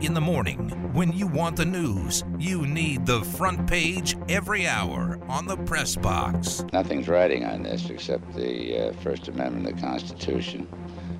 [0.00, 5.20] In the morning, when you want the news, you need the front page every hour
[5.28, 6.64] on the press box.
[6.72, 10.66] Nothing's riding on this except the uh, First Amendment of the Constitution,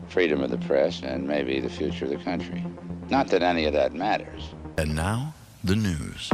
[0.08, 2.64] freedom of the press, and maybe the future of the country.
[3.10, 4.48] Not that any of that matters.
[4.78, 6.30] And now, the news.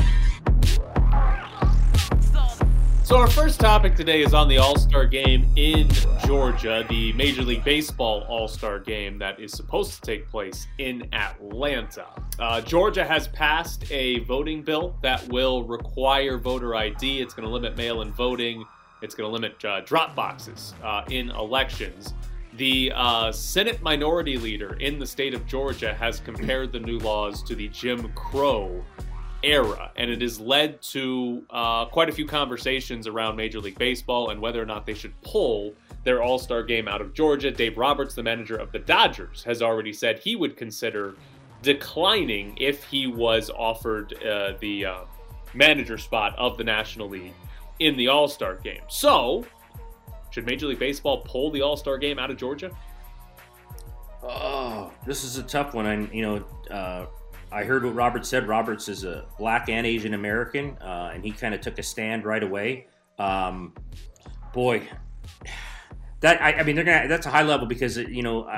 [3.02, 5.88] So, our first topic today is on the All Star game in
[6.24, 11.12] Georgia, the Major League Baseball All Star game that is supposed to take place in
[11.12, 12.06] Atlanta.
[12.38, 17.20] Uh, Georgia has passed a voting bill that will require voter ID.
[17.20, 18.64] It's going to limit mail in voting,
[19.00, 22.12] it's going to limit uh, drop boxes uh, in elections.
[22.54, 27.42] The uh, Senate Minority Leader in the state of Georgia has compared the new laws
[27.44, 28.82] to the Jim Crow
[29.42, 34.30] era, and it has led to uh, quite a few conversations around Major League Baseball
[34.30, 37.50] and whether or not they should pull their All Star game out of Georgia.
[37.50, 41.14] Dave Roberts, the manager of the Dodgers, has already said he would consider
[41.66, 45.00] declining if he was offered uh, the uh,
[45.52, 47.34] manager spot of the National League
[47.80, 48.82] in the All Star game.
[48.88, 49.44] So,
[50.30, 52.70] should Major League Baseball pull the All Star game out of Georgia?
[54.22, 55.86] Oh, this is a tough one.
[55.86, 57.06] I, you know, uh,
[57.50, 58.46] I heard what Roberts said.
[58.46, 62.24] Roberts is a black and Asian American, uh, and he kind of took a stand
[62.24, 62.86] right away.
[63.18, 63.74] Um,
[64.54, 64.88] boy,
[66.20, 67.08] that I, I, mean, they're gonna.
[67.08, 68.48] That's a high level because you know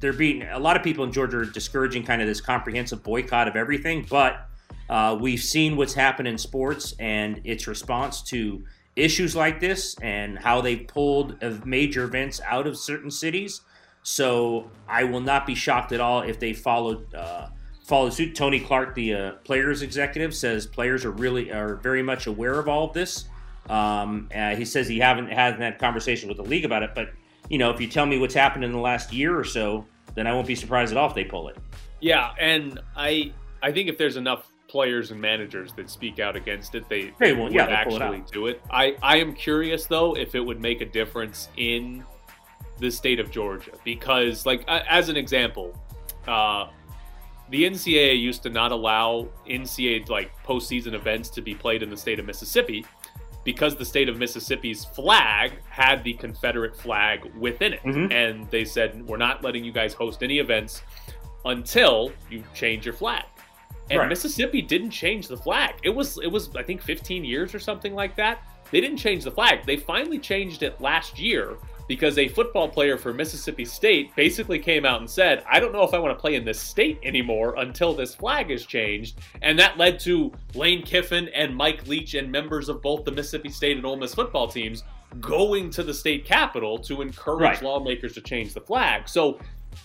[0.00, 3.48] they're being a lot of people in Georgia are discouraging kind of this comprehensive boycott
[3.48, 4.48] of everything, but
[4.88, 8.64] uh, we've seen what's happened in sports and its response to
[8.96, 13.62] issues like this and how they pulled major events out of certain cities.
[14.02, 17.48] So I will not be shocked at all if they followed uh,
[17.84, 18.34] follow suit.
[18.34, 22.68] Tony Clark, the uh, players executive, says players are really are very much aware of
[22.68, 23.24] all of this.
[23.68, 27.12] Um, uh, he says he haven't had that conversation with the league about it, but
[27.48, 30.26] you know, if you tell me what's happened in the last year or so, then
[30.26, 31.56] I won't be surprised at all if they pull it.
[32.00, 36.74] Yeah, and I I think if there's enough players and managers that speak out against
[36.74, 38.60] it, they, they will, yeah, actually it do it.
[38.70, 42.04] I, I am curious though if it would make a difference in
[42.78, 45.80] the state of Georgia because, like, as an example,
[46.26, 46.68] uh,
[47.50, 51.96] the NCAA used to not allow NCAA like postseason events to be played in the
[51.96, 52.84] state of Mississippi
[53.44, 57.82] because the state of Mississippi's flag had the Confederate flag within it.
[57.82, 58.10] Mm-hmm.
[58.12, 60.82] And they said, we're not letting you guys host any events
[61.44, 63.24] until you change your flag.
[63.90, 64.08] And right.
[64.08, 65.74] Mississippi didn't change the flag.
[65.82, 68.42] It was it was I think 15 years or something like that.
[68.70, 69.66] They didn't change the flag.
[69.66, 71.58] They finally changed it last year
[71.88, 75.82] because a football player for Mississippi State basically came out and said, I don't know
[75.82, 79.18] if I want to play in this state anymore until this flag is changed.
[79.42, 83.50] And that led to Lane Kiffin and Mike Leach and members of both the Mississippi
[83.50, 84.84] State and Ole Miss football teams
[85.20, 87.62] going to the state capitol to encourage right.
[87.62, 89.08] lawmakers to change the flag.
[89.08, 89.38] So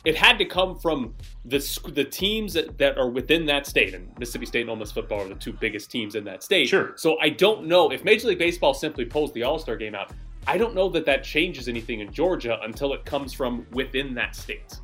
[0.06, 1.14] it had to come from
[1.46, 1.60] the
[1.94, 5.22] the teams that, that are within that state, and Mississippi State and Ole Miss football
[5.22, 6.70] are the two biggest teams in that state.
[6.70, 6.94] Sure.
[6.96, 10.12] So I don't know if Major League Baseball simply pulls the All Star game out.
[10.50, 14.36] I don't know that that changes anything in Georgia until it comes from within that
[14.36, 14.80] state.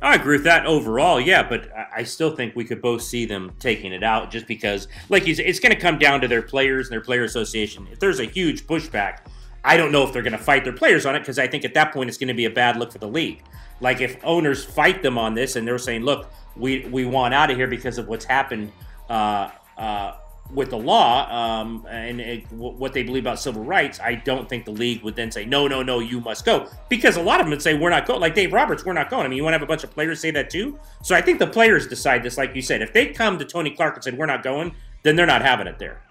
[0.00, 3.52] I agree with that overall, yeah, but I still think we could both see them
[3.58, 6.40] taking it out just because, like you said, it's going to come down to their
[6.40, 7.86] players and their player association.
[7.92, 9.18] If there's a huge pushback,
[9.64, 11.66] I don't know if they're going to fight their players on it because I think
[11.66, 13.42] at that point it's going to be a bad look for the league.
[13.82, 17.50] Like if owners fight them on this and they're saying, "Look, we we want out
[17.50, 18.72] of here because of what's happened
[19.10, 20.14] uh, uh,
[20.52, 24.64] with the law um, and it, what they believe about civil rights, I don't think
[24.64, 26.68] the league would then say, no, no, no, you must go.
[26.88, 28.20] Because a lot of them would say, we're not going.
[28.20, 29.26] Like Dave Roberts, we're not going.
[29.26, 30.78] I mean, you want to have a bunch of players say that too?
[31.02, 32.82] So I think the players decide this, like you said.
[32.82, 35.66] If they come to Tony Clark and said, we're not going, then they're not having
[35.66, 36.02] it there.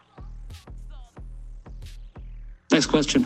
[2.72, 3.26] Next question.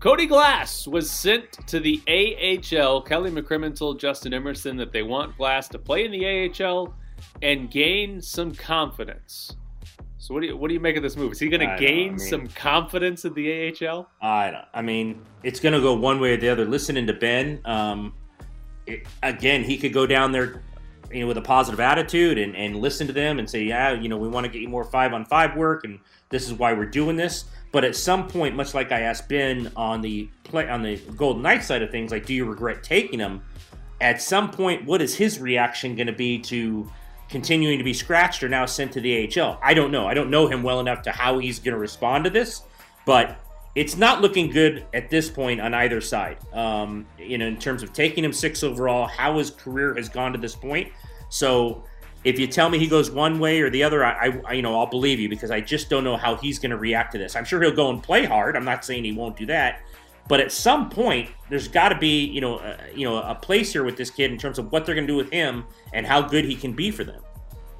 [0.00, 3.02] Cody Glass was sent to the AHL.
[3.02, 6.94] Kelly McCrimmon told Justin Emerson that they want Glass to play in the AHL
[7.42, 9.56] and gain some confidence.
[10.20, 11.32] So what do you what do you make of this move?
[11.32, 14.06] Is he going to gain I mean, some confidence in the AHL?
[14.20, 14.66] I don't.
[14.74, 16.66] I mean, it's going to go one way or the other.
[16.66, 18.12] Listening to Ben, um,
[18.86, 20.62] it, again, he could go down there,
[21.10, 24.10] you know, with a positive attitude and, and listen to them and say, yeah, you
[24.10, 25.98] know, we want to get you more five on five work, and
[26.28, 27.46] this is why we're doing this.
[27.72, 31.40] But at some point, much like I asked Ben on the play on the Golden
[31.40, 33.40] Knights side of things, like, do you regret taking him?
[34.02, 36.90] At some point, what is his reaction going to be to
[37.30, 39.58] continuing to be scratched or now sent to the AHL.
[39.62, 40.06] I don't know.
[40.06, 42.62] I don't know him well enough to how he's going to respond to this,
[43.06, 43.38] but
[43.74, 46.38] it's not looking good at this point on either side.
[46.52, 50.32] Um, you know, in terms of taking him six overall, how his career has gone
[50.32, 50.92] to this point.
[51.28, 51.84] So
[52.24, 54.78] if you tell me he goes one way or the other, I, I you know
[54.78, 57.36] I'll believe you because I just don't know how he's going to react to this.
[57.36, 58.56] I'm sure he'll go and play hard.
[58.56, 59.80] I'm not saying he won't do that,
[60.30, 63.72] but at some point, there's got to be you know uh, you know a place
[63.72, 66.06] here with this kid in terms of what they're going to do with him and
[66.06, 67.20] how good he can be for them.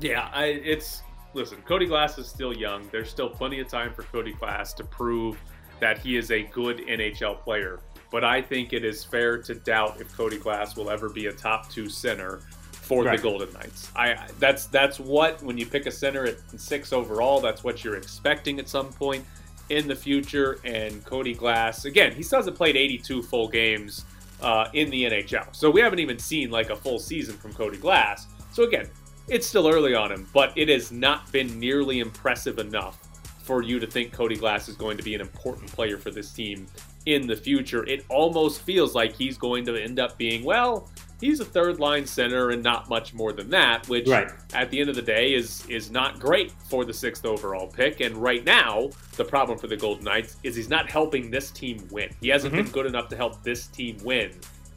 [0.01, 1.03] Yeah, I, it's
[1.33, 1.59] listen.
[1.63, 2.89] Cody Glass is still young.
[2.91, 5.41] There's still plenty of time for Cody Glass to prove
[5.79, 7.79] that he is a good NHL player.
[8.11, 11.33] But I think it is fair to doubt if Cody Glass will ever be a
[11.33, 12.41] top two center
[12.73, 13.17] for right.
[13.17, 13.93] the Golden Knights.
[13.95, 17.95] I that's that's what when you pick a center at six overall, that's what you're
[17.95, 19.25] expecting at some point
[19.71, 20.59] in the future.
[20.65, 24.05] And Cody Glass, again, he still hasn't played 82 full games
[24.43, 27.77] uh, in the NHL, so we haven't even seen like a full season from Cody
[27.77, 28.27] Glass.
[28.53, 28.89] So again,
[29.29, 32.99] it's still early on him, but it has not been nearly impressive enough
[33.43, 36.33] for you to think Cody Glass is going to be an important player for this
[36.33, 36.67] team
[37.07, 37.87] in the future.
[37.87, 40.89] It almost feels like he's going to end up being, well,
[41.21, 44.31] he's a third line center and not much more than that, which right.
[44.55, 48.01] at the end of the day is is not great for the sixth overall pick.
[48.01, 51.87] And right now, the problem for the Golden Knights is he's not helping this team
[51.91, 52.11] win.
[52.21, 52.65] He hasn't mm-hmm.
[52.65, 54.33] been good enough to help this team win.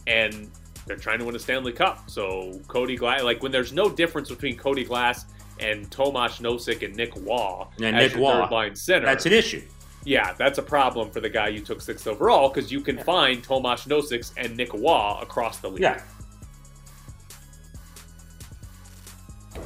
[0.07, 0.51] And
[0.85, 2.09] they're trying to win a Stanley Cup.
[2.09, 5.25] So Cody Glass, like when there's no difference between Cody Glass
[5.59, 9.61] and Tomas Nosek and Nick Roy and Nick Roy, third line center, that's an issue.
[10.05, 13.03] Yeah, that's a problem for the guy you took sixth overall because you can yeah.
[13.03, 15.81] find Tomas Nosek and Nick Roy across the league.
[15.81, 16.01] Yeah,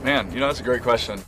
[0.03, 1.21] Man, you know, that's a great question.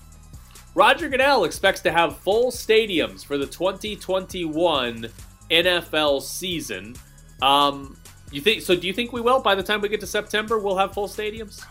[0.76, 5.10] Roger Goodell expects to have full stadiums for the 2021
[5.50, 6.96] NFL season.
[7.42, 7.98] Um,
[8.32, 8.76] you think so?
[8.76, 9.42] Do you think we will?
[9.42, 11.66] By the time we get to September, we'll have full stadiums.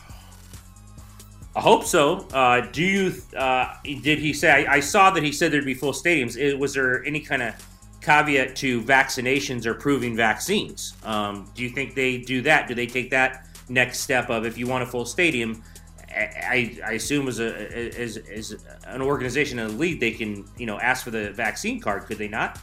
[1.54, 2.28] I hope so.
[2.32, 3.14] Uh, do you?
[3.36, 4.66] Uh, did he say?
[4.66, 6.36] I, I, saw that he said there'd be full stadiums.
[6.36, 7.54] It, was there any kind of
[8.00, 10.94] caveat to vaccinations or proving vaccines?
[11.04, 12.68] Um, do you think they do that?
[12.68, 15.62] Do they take that next step of if you want a full stadium?
[16.10, 18.56] I, I assume as a as, as
[18.86, 22.04] an organization in the league, they can you know ask for the vaccine card.
[22.06, 22.58] Could they not?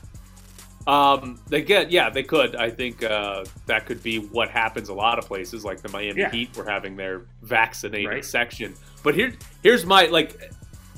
[0.87, 2.55] Um, they get yeah, they could.
[2.55, 6.21] I think uh, that could be what happens a lot of places, like the Miami
[6.21, 6.29] yeah.
[6.29, 8.25] Heat were having their vaccinated right.
[8.25, 8.75] section.
[9.03, 9.33] But here,
[9.63, 10.51] here's my like,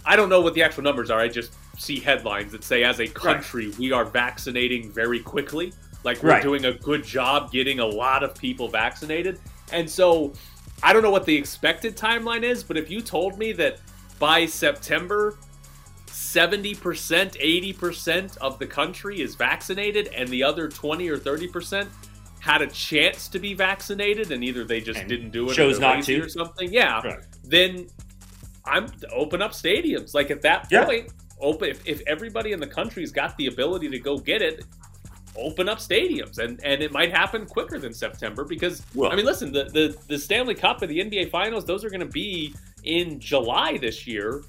[0.06, 1.20] I don't know what the actual numbers are.
[1.20, 3.80] I just see headlines that say, as a country, right.
[3.80, 5.74] we are vaccinating very quickly.
[6.04, 6.44] Like we're right.
[6.44, 9.40] doing a good job getting a lot of people vaccinated,
[9.72, 10.34] and so
[10.84, 13.80] I don't know what the expected timeline is, but if you told me that
[14.20, 15.38] by September,
[16.08, 21.88] 70%, 80% of the country is vaccinated and the other 20 or 30%
[22.40, 25.80] had a chance to be vaccinated and either they just and didn't do it chose
[25.80, 27.20] not to or something, yeah, right.
[27.44, 27.88] then
[28.66, 30.14] I'm open up stadiums.
[30.14, 31.14] Like at that point, yeah.
[31.40, 34.64] open if, if everybody in the country's got the ability to go get it,
[35.38, 39.26] open up stadiums, and and it might happen quicker than September because well, I mean,
[39.26, 42.54] listen, the the the Stanley Cup and the NBA Finals, those are going to be
[42.84, 44.44] in July this year.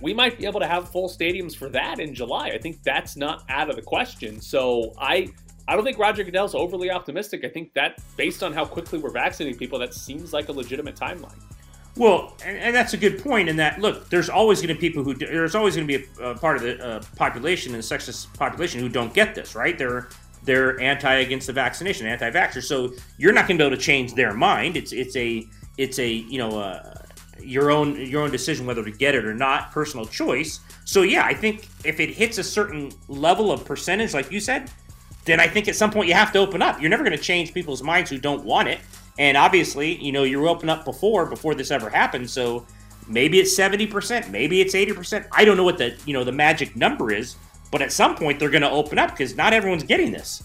[0.00, 2.48] We might be able to have full stadiums for that in July.
[2.48, 4.40] I think that's not out of the question.
[4.40, 5.28] So I
[5.66, 7.44] I don't think Roger Goodell's overly optimistic.
[7.44, 10.96] I think that based on how quickly we're vaccinating people, that seems like a legitimate
[10.96, 11.40] timeline.
[11.96, 13.48] Well, and, and, that's a good point.
[13.48, 16.04] In that, look, there's always going to be people who there's always going to be
[16.18, 19.54] a, a, part of the uh, population and the sexist population who don't get this.
[19.54, 19.78] Right?
[19.78, 20.08] They're
[20.42, 22.64] they're anti against the vaccination, anti-vaxxers.
[22.64, 24.76] So you're not going to be able to change their mind.
[24.76, 25.46] It's it's a
[25.78, 26.94] it's a you know uh,
[27.40, 30.60] your own your own decision whether to get it or not, personal choice.
[30.84, 34.70] So yeah, I think if it hits a certain level of percentage, like you said,
[35.24, 36.80] then I think at some point you have to open up.
[36.80, 38.80] You're never going to change people's minds who don't want it.
[39.18, 42.28] And obviously, you know, you were open up before before this ever happened.
[42.28, 42.66] So
[43.06, 45.26] maybe it's 70%, maybe it's 80%.
[45.32, 47.36] I don't know what the, you know, the magic number is,
[47.70, 50.42] but at some point they're going to open up because not everyone's getting this.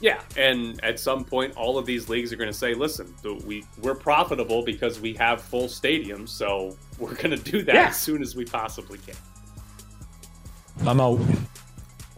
[0.00, 3.14] Yeah, and at some point, all of these leagues are going to say, "Listen,
[3.46, 7.88] we we're profitable because we have full stadiums, so we're going to do that yeah.
[7.88, 9.16] as soon as we possibly can."
[10.86, 11.18] I'm out.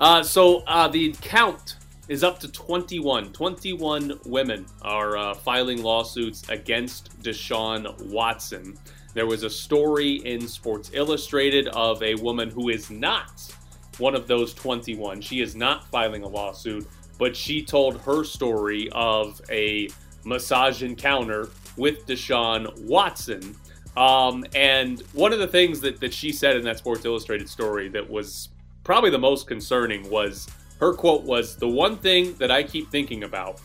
[0.00, 1.76] Uh, so uh, the count
[2.08, 3.32] is up to 21.
[3.32, 8.78] 21 women are uh, filing lawsuits against Deshaun Watson.
[9.14, 13.54] There was a story in Sports Illustrated of a woman who is not
[13.98, 15.20] one of those 21.
[15.20, 16.86] She is not filing a lawsuit,
[17.18, 19.88] but she told her story of a
[20.24, 23.56] massage encounter with Deshaun Watson.
[23.96, 27.88] Um, and one of the things that, that she said in that Sports Illustrated story
[27.88, 28.50] that was
[28.84, 30.48] probably the most concerning was
[30.80, 33.60] her quote was The one thing that I keep thinking about,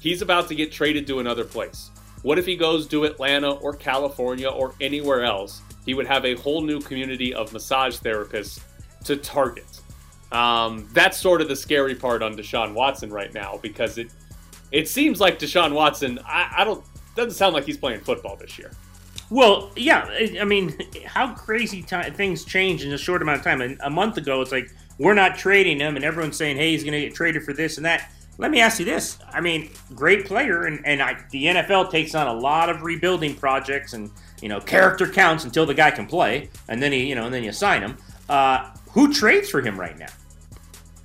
[0.00, 1.90] he's about to get traded to another place.
[2.22, 5.62] What if he goes to Atlanta or California or anywhere else?
[5.84, 8.60] He would have a whole new community of massage therapists
[9.04, 9.80] to target.
[10.30, 14.10] Um, that's sort of the scary part on Deshaun Watson right now because it
[14.70, 16.18] it seems like Deshaun Watson.
[16.24, 16.84] I, I don't
[17.16, 18.72] doesn't sound like he's playing football this year.
[19.28, 20.08] Well, yeah,
[20.40, 23.60] I mean, how crazy things change in a short amount of time.
[23.62, 24.70] And A month ago, it's like
[25.02, 27.76] we're not trading him, and everyone's saying, hey, he's going to get traded for this
[27.76, 28.08] and that.
[28.38, 29.18] let me ask you this.
[29.32, 33.34] I mean, great player, and, and I, the NFL takes on a lot of rebuilding
[33.34, 37.16] projects, and you know, character counts until the guy can play, and then he, you
[37.16, 37.96] know, and then you sign him.
[38.28, 40.06] Uh, who trades for him right now?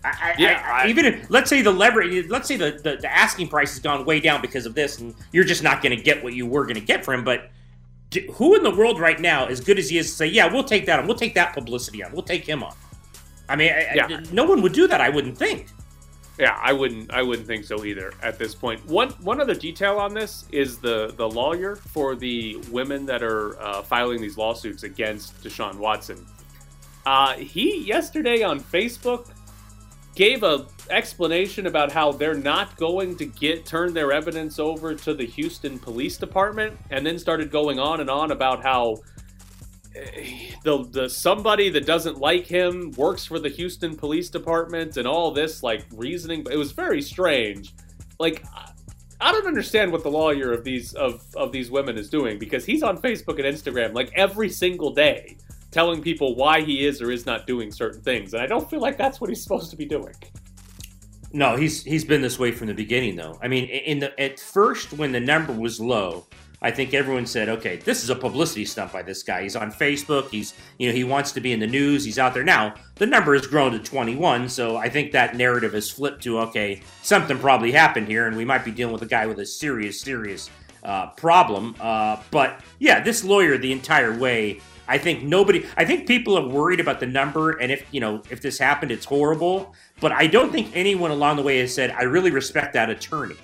[0.03, 3.11] I, yeah, I, I, even if let's say the leverage, let's say the, the, the
[3.11, 6.01] asking price has gone way down because of this, and you're just not going to
[6.01, 7.23] get what you were going to get for him.
[7.23, 7.49] But
[8.33, 10.85] who in the world right now, as good as he is, say, yeah, we'll take
[10.85, 12.73] that on, we'll take that publicity on, we'll take him on.
[13.49, 14.21] I mean, yeah.
[14.31, 15.01] no one would do that.
[15.01, 15.67] I wouldn't think.
[16.39, 17.11] Yeah, I wouldn't.
[17.11, 18.85] I wouldn't think so either at this point.
[18.85, 23.59] One one other detail on this is the the lawyer for the women that are
[23.59, 26.25] uh, filing these lawsuits against Deshaun Watson.
[27.05, 29.29] Uh, he yesterday on Facebook
[30.13, 35.13] gave a explanation about how they're not going to get turn their evidence over to
[35.13, 38.97] the Houston Police Department, and then started going on and on about how
[40.63, 45.31] the the somebody that doesn't like him works for the Houston Police Department and all
[45.31, 46.43] this like reasoning.
[46.43, 47.73] But it was very strange.
[48.19, 48.43] Like
[49.19, 52.65] I don't understand what the lawyer of these of of these women is doing because
[52.65, 55.37] he's on Facebook and Instagram like every single day
[55.71, 58.79] telling people why he is or is not doing certain things, and I don't feel
[58.79, 60.13] like that's what he's supposed to be doing.
[61.33, 63.37] No, he's he's been this way from the beginning though.
[63.41, 66.25] I mean, in the at first when the number was low,
[66.61, 69.43] I think everyone said, okay, this is a publicity stunt by this guy.
[69.43, 70.29] He's on Facebook.
[70.29, 72.03] He's, you know, he wants to be in the news.
[72.03, 72.73] He's out there now.
[72.95, 76.81] The number has grown to 21, so I think that narrative has flipped to, okay,
[77.03, 80.01] something probably happened here, and we might be dealing with a guy with a serious,
[80.01, 80.49] serious
[80.83, 81.75] uh, problem.
[81.79, 84.61] Uh, but yeah, this lawyer the entire way.
[84.89, 85.65] I think nobody.
[85.75, 88.89] I think people are worried about the number, and if you know if this happened,
[88.89, 89.75] it's horrible.
[89.99, 93.35] But I don't think anyone along the way has said, I really respect that attorney.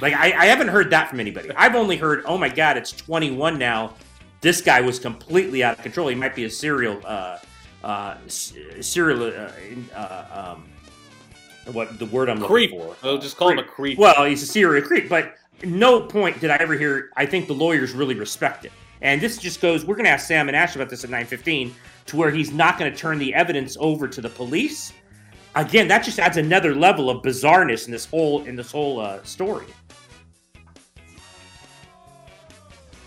[0.00, 1.50] Like, I, I haven't heard that from anybody.
[1.56, 3.94] I've only heard, oh my God, it's 21 now.
[4.42, 6.08] This guy was completely out of control.
[6.08, 7.38] He might be a serial, uh,
[7.82, 10.64] uh, serial, uh, uh, um,
[11.72, 12.70] what the word I'm looking creep.
[12.72, 12.96] for.
[13.02, 13.60] We'll just call creep.
[13.60, 13.98] him a creep.
[13.98, 17.54] Well, he's a serial creep, but no point did I ever hear, I think the
[17.54, 18.72] lawyers really respect it.
[19.00, 21.74] And this just goes, we're going to ask Sam and Ash about this at 915,
[22.06, 24.92] to where he's not going to turn the evidence over to the police
[25.54, 29.22] again, that just adds another level of bizarreness in this whole in this whole uh,
[29.22, 29.66] story.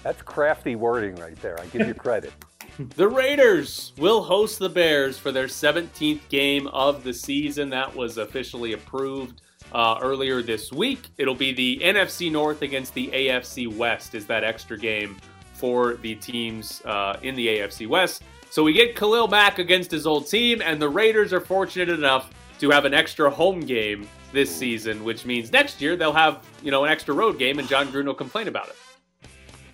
[0.04, 1.60] That's crafty wording right there.
[1.60, 2.32] I give you credit.
[2.96, 7.70] the Raiders will host the Bears for their 17th game of the season.
[7.70, 11.08] That was officially approved uh, earlier this week.
[11.18, 14.14] It'll be the NFC North against the AFC West.
[14.14, 15.18] Is that extra game
[15.54, 18.24] for the teams uh, in the AFC West?
[18.56, 22.30] So we get Khalil Mack against his old team, and the Raiders are fortunate enough
[22.60, 26.72] to have an extra home game this season, which means next year they'll have, you
[26.72, 28.78] know, an extra road game, and Jon Gruden will complain about it.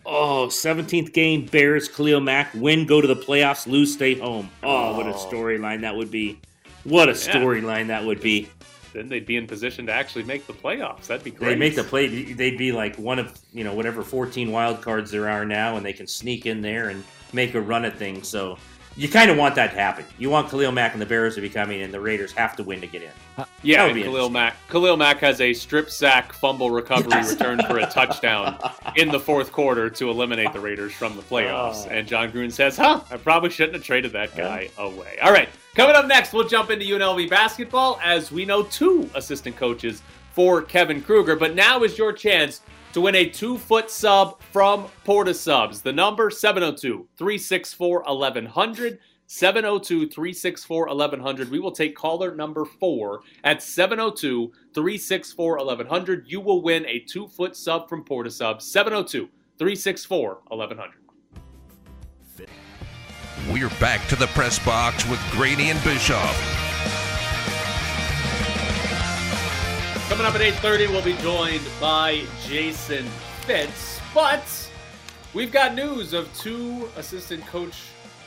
[0.03, 4.49] Oh, 17th game, Bears, Khalil Mack, win, go to the playoffs, lose, stay home.
[4.63, 5.29] Oh, what a oh.
[5.31, 6.41] storyline that would be.
[6.83, 7.99] What a storyline yeah.
[7.99, 8.49] that would be.
[8.93, 11.05] Then they'd be in position to actually make the playoffs.
[11.05, 11.49] That'd be great.
[11.49, 12.33] They'd make the play.
[12.33, 15.85] They'd be like one of, you know, whatever 14 wild cards there are now, and
[15.85, 18.27] they can sneak in there and make a run at things.
[18.27, 18.57] So
[18.97, 20.05] you kind of want that to happen.
[20.17, 22.63] You want Khalil Mack and the Bears to be coming, and the Raiders have to
[22.63, 23.11] win to get in.
[23.37, 24.55] Uh, yeah, Khalil Mack.
[24.67, 27.31] Khalil Mack has a strip sack fumble recovery yes.
[27.31, 28.57] return for a touchdown
[28.97, 31.87] in the fourth quarter to eliminate the Raiders from the playoffs.
[31.87, 31.89] Oh.
[31.89, 35.49] And Jon Gruden says, "Huh, I probably shouldn't have traded that guy away." All right,
[35.73, 40.01] coming up next, we'll jump into UNLV basketball as we know two assistant coaches
[40.33, 41.37] for Kevin Kruger.
[41.37, 42.61] But now is your chance
[42.93, 45.81] to win a two foot sub from Port of Subs.
[45.81, 48.99] The number 702 364 1100.
[49.27, 51.49] 702 364 1100.
[51.49, 56.25] We will take caller number four at 702 364 1100.
[56.27, 58.69] You will win a two foot sub from Porta Subs.
[58.69, 60.95] 702 364 1100.
[63.51, 66.70] We're back to the press box with Grady and Bischoff.
[70.11, 73.05] Coming up at 8.30, we'll be joined by Jason
[73.45, 74.01] Fitz.
[74.13, 74.43] But
[75.33, 77.83] we've got news of two assistant coach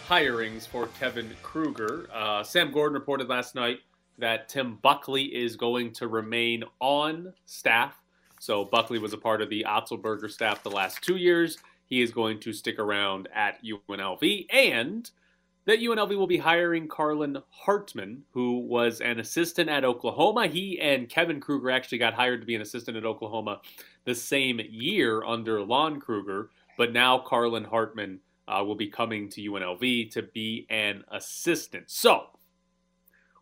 [0.09, 2.09] hirings for Kevin Kruger.
[2.11, 3.81] Uh, Sam Gordon reported last night
[4.17, 8.01] that Tim Buckley is going to remain on staff.
[8.41, 11.59] So Buckley was a part of the Otzelberger staff the last two years.
[11.85, 14.47] He is going to stick around at UNLV.
[14.51, 15.11] And–
[15.67, 20.47] that UNLV will be hiring Carlin Hartman, who was an assistant at Oklahoma.
[20.47, 23.61] He and Kevin Kruger actually got hired to be an assistant at Oklahoma
[24.05, 29.41] the same year under Lon Kruger, but now Carlin Hartman uh, will be coming to
[29.41, 31.91] UNLV to be an assistant.
[31.91, 32.27] So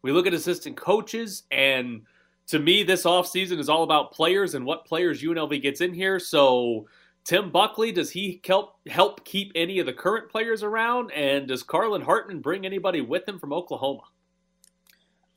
[0.03, 2.03] we look at assistant coaches, and
[2.49, 6.21] to me, this offseason is all about players and what players UNLV gets in here.
[6.21, 6.87] So
[7.25, 11.13] Tim Buckley, does he help help keep any of the current players around?
[11.13, 14.03] And does Carlin Hartman bring anybody with him from Oklahoma?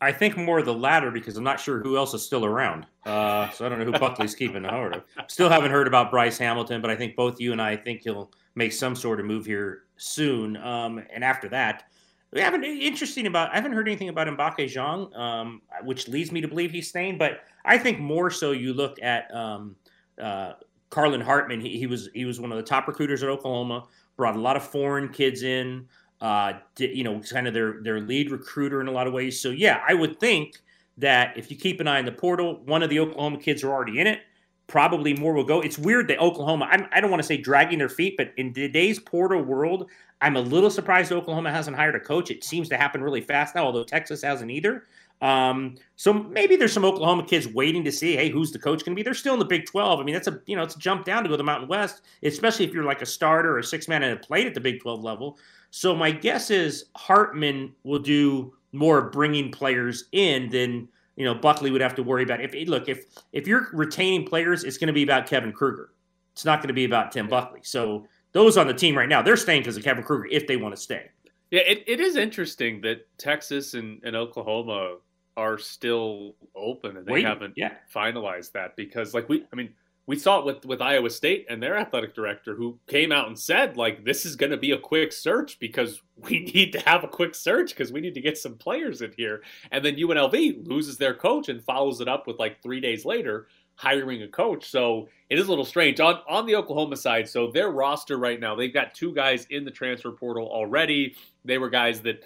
[0.01, 2.85] I think more the latter because I'm not sure who else is still around.
[3.05, 5.03] Uh, so I don't know who Buckley's keeping of.
[5.27, 8.31] Still haven't heard about Bryce Hamilton, but I think both you and I think he'll
[8.55, 10.57] make some sort of move here soon.
[10.57, 11.83] Um, and after that,
[12.31, 13.51] we haven't interesting about.
[13.51, 17.17] I haven't heard anything about Mbacke Diong, um, which leads me to believe he's staying.
[17.17, 19.77] But I think more so you look at um,
[20.21, 20.53] uh,
[20.95, 21.59] Carlin Hartman.
[21.59, 23.85] He, he was he was one of the top recruiters at Oklahoma.
[24.15, 25.87] Brought a lot of foreign kids in
[26.21, 29.39] uh, you know, kind of their their lead recruiter in a lot of ways.
[29.39, 30.61] So yeah, I would think
[30.97, 33.71] that if you keep an eye on the portal, one of the Oklahoma kids are
[33.71, 34.21] already in it.
[34.67, 35.61] Probably more will go.
[35.61, 36.67] It's weird that Oklahoma.
[36.71, 39.89] I'm, I do not want to say dragging their feet, but in today's portal world,
[40.21, 42.31] I'm a little surprised Oklahoma hasn't hired a coach.
[42.31, 44.85] It seems to happen really fast now, although Texas hasn't either.
[45.21, 48.95] Um, so maybe there's some Oklahoma kids waiting to see, hey, who's the coach going
[48.95, 49.03] to be?
[49.03, 49.99] They're still in the Big 12.
[49.99, 51.69] I mean, that's a you know it's a jump down to go to the Mountain
[51.69, 54.53] West, especially if you're like a starter or a six man and have played at
[54.53, 55.37] the Big 12 level.
[55.71, 61.71] So my guess is Hartman will do more bringing players in than you know Buckley
[61.71, 62.41] would have to worry about.
[62.41, 65.91] If look, if if you're retaining players, it's going to be about Kevin Kruger.
[66.33, 67.61] It's not going to be about Tim Buckley.
[67.63, 70.57] So those on the team right now, they're staying because of Kevin Kruger if they
[70.57, 71.09] want to stay.
[71.51, 74.97] Yeah, it, it is interesting that Texas and, and Oklahoma
[75.37, 77.73] are still open and they Wait, haven't yeah.
[77.93, 79.69] finalized that because like we I mean
[80.07, 83.37] we saw it with with Iowa State and their athletic director who came out and
[83.37, 87.03] said like this is going to be a quick search because we need to have
[87.03, 90.65] a quick search because we need to get some players in here and then UNLV
[90.65, 94.69] loses their coach and follows it up with like 3 days later hiring a coach
[94.69, 98.39] so it is a little strange on on the Oklahoma side so their roster right
[98.39, 102.23] now they've got two guys in the transfer portal already they were guys that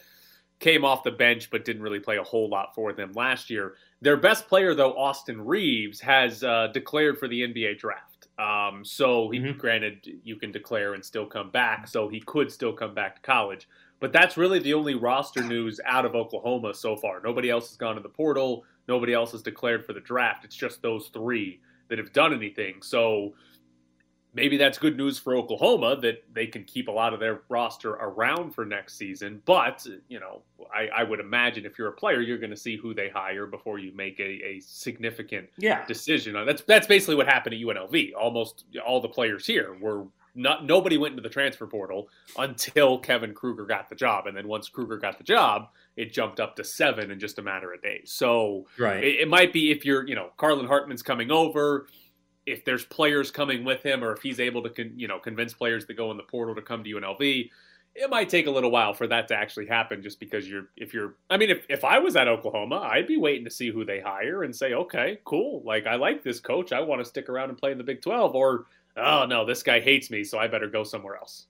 [0.59, 3.75] came off the bench but didn't really play a whole lot for them last year
[4.01, 8.27] their best player, though, Austin Reaves, has uh, declared for the NBA draft.
[8.37, 9.57] Um, so, he, mm-hmm.
[9.57, 13.21] granted, you can declare and still come back, so he could still come back to
[13.21, 13.67] college.
[13.99, 17.19] But that's really the only roster news out of Oklahoma so far.
[17.21, 18.63] Nobody else has gone to the portal.
[18.89, 20.43] Nobody else has declared for the draft.
[20.43, 22.81] It's just those three that have done anything.
[22.81, 23.33] So,
[24.33, 27.91] maybe that's good news for Oklahoma that they can keep a lot of their roster
[27.91, 29.41] around for next season.
[29.45, 30.43] But, you know,
[30.73, 33.45] I, I would imagine if you're a player, you're going to see who they hire
[33.47, 35.85] before you make a, a significant yeah.
[35.85, 36.33] decision.
[36.45, 38.11] That's that's basically what happened at UNLV.
[38.19, 43.33] Almost all the players here were not nobody went into the transfer portal until Kevin
[43.33, 46.63] Kruger got the job, and then once Kruger got the job, it jumped up to
[46.63, 48.11] seven in just a matter of days.
[48.13, 49.03] So right.
[49.03, 51.87] it, it might be if you're, you know, Carlin Hartman's coming over
[52.45, 55.53] if there's players coming with him or if he's able to con, you know convince
[55.53, 57.49] players to go in the portal to come to UNLV
[57.95, 60.93] it might take a little while for that to actually happen just because you're if
[60.93, 63.85] you're I mean if, if I was at Oklahoma I'd be waiting to see who
[63.85, 67.29] they hire and say okay cool like I like this coach I want to stick
[67.29, 68.65] around and play in the Big 12 or
[68.99, 71.47] oh no this guy hates me so I better go somewhere else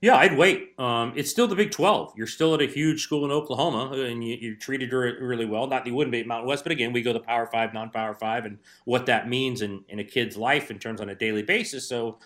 [0.00, 0.78] yeah, I'd wait.
[0.78, 2.12] Um, it's still the Big 12.
[2.16, 5.66] You're still at a huge school in Oklahoma, and you, are treated really well.
[5.66, 7.74] Not that you wouldn't be at Mountain West, but again, we go to Power 5,
[7.74, 11.08] non Power 5, and what that means in, in a kid's life in terms on
[11.08, 11.88] a daily basis.
[11.88, 12.18] So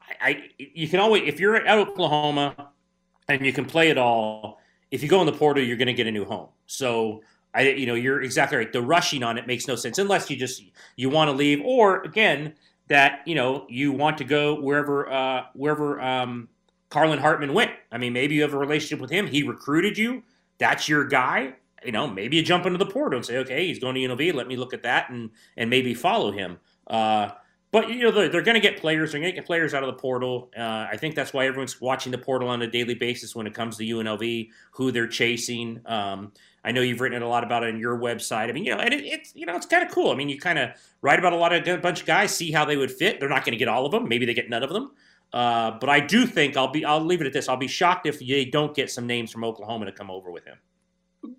[0.00, 2.70] I, I you can always, if you're at Oklahoma
[3.28, 4.60] and you can play it all,
[4.92, 6.48] if you go in the portal, you're going to get a new home.
[6.66, 7.22] So
[7.54, 8.72] I, you know, you're exactly right.
[8.72, 10.62] The rushing on it makes no sense unless you just
[10.94, 12.54] you want to leave, or again,
[12.88, 16.48] that you know you want to go wherever uh, wherever um,
[16.90, 17.72] Carlin Hartman went.
[17.90, 19.26] I mean, maybe you have a relationship with him.
[19.26, 20.22] He recruited you.
[20.58, 21.54] That's your guy.
[21.84, 24.34] You know, maybe you jump into the portal and say, okay, he's going to UNLV.
[24.34, 26.58] Let me look at that and and maybe follow him.
[26.86, 27.30] Uh,
[27.72, 29.12] but you know, they're, they're going to get players.
[29.12, 30.50] They're going to get players out of the portal.
[30.56, 33.54] Uh, I think that's why everyone's watching the portal on a daily basis when it
[33.54, 35.80] comes to UNLV, who they're chasing.
[35.84, 36.32] Um,
[36.66, 38.48] I know you've written a lot about it on your website.
[38.48, 40.10] I mean, you know, and it, it's you know, it's kind of cool.
[40.10, 42.50] I mean, you kind of write about a lot of a bunch of guys, see
[42.50, 43.20] how they would fit.
[43.20, 44.08] They're not going to get all of them.
[44.08, 44.90] Maybe they get none of them.
[45.32, 47.48] Uh, but I do think I'll be I'll leave it at this.
[47.48, 50.44] I'll be shocked if they don't get some names from Oklahoma to come over with
[50.44, 50.58] him.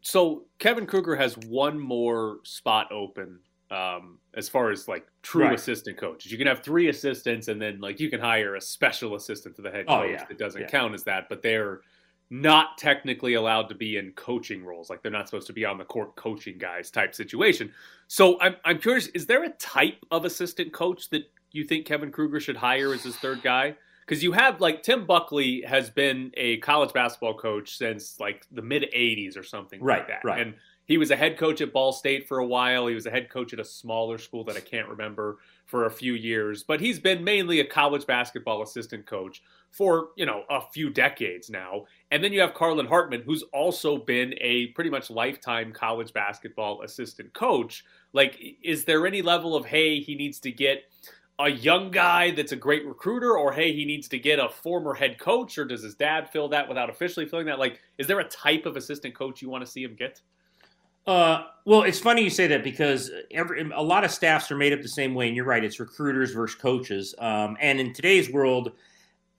[0.02, 5.54] So Kevin Kruger has one more spot open um, as far as like true right.
[5.54, 6.32] assistant coaches.
[6.32, 9.62] You can have three assistants, and then like you can hire a special assistant to
[9.62, 10.06] the head oh, coach.
[10.06, 10.26] Oh, yeah.
[10.30, 10.68] It doesn't yeah.
[10.68, 11.82] count as that, but they're
[12.30, 14.90] not technically allowed to be in coaching roles.
[14.90, 17.72] Like they're not supposed to be on the court coaching guys type situation.
[18.08, 22.12] So I'm I'm curious, is there a type of assistant coach that you think Kevin
[22.12, 23.76] Kruger should hire as his third guy?
[24.06, 28.62] Because you have like Tim Buckley has been a college basketball coach since like the
[28.62, 30.42] mid '80s or something right, like that, right.
[30.42, 30.54] and
[30.88, 32.88] he was a head coach at Ball State for a while.
[32.88, 35.92] He was a head coach at a smaller school that I can't remember for a
[35.92, 40.62] few years, but he's been mainly a college basketball assistant coach for, you know, a
[40.62, 41.84] few decades now.
[42.10, 46.82] And then you have Carlin Hartman, who's also been a pretty much lifetime college basketball
[46.84, 47.84] assistant coach.
[48.14, 50.84] Like, is there any level of, hey, he needs to get
[51.38, 54.94] a young guy that's a great recruiter, or hey, he needs to get a former
[54.94, 57.60] head coach, or does his dad fill that without officially filling that?
[57.60, 60.22] Like, is there a type of assistant coach you want to see him get?
[61.08, 64.74] Uh, well, it's funny you say that because every, a lot of staffs are made
[64.74, 65.64] up the same way, and you're right.
[65.64, 67.16] It's recruiters versus coaches.
[67.20, 68.74] Um, and in today's world,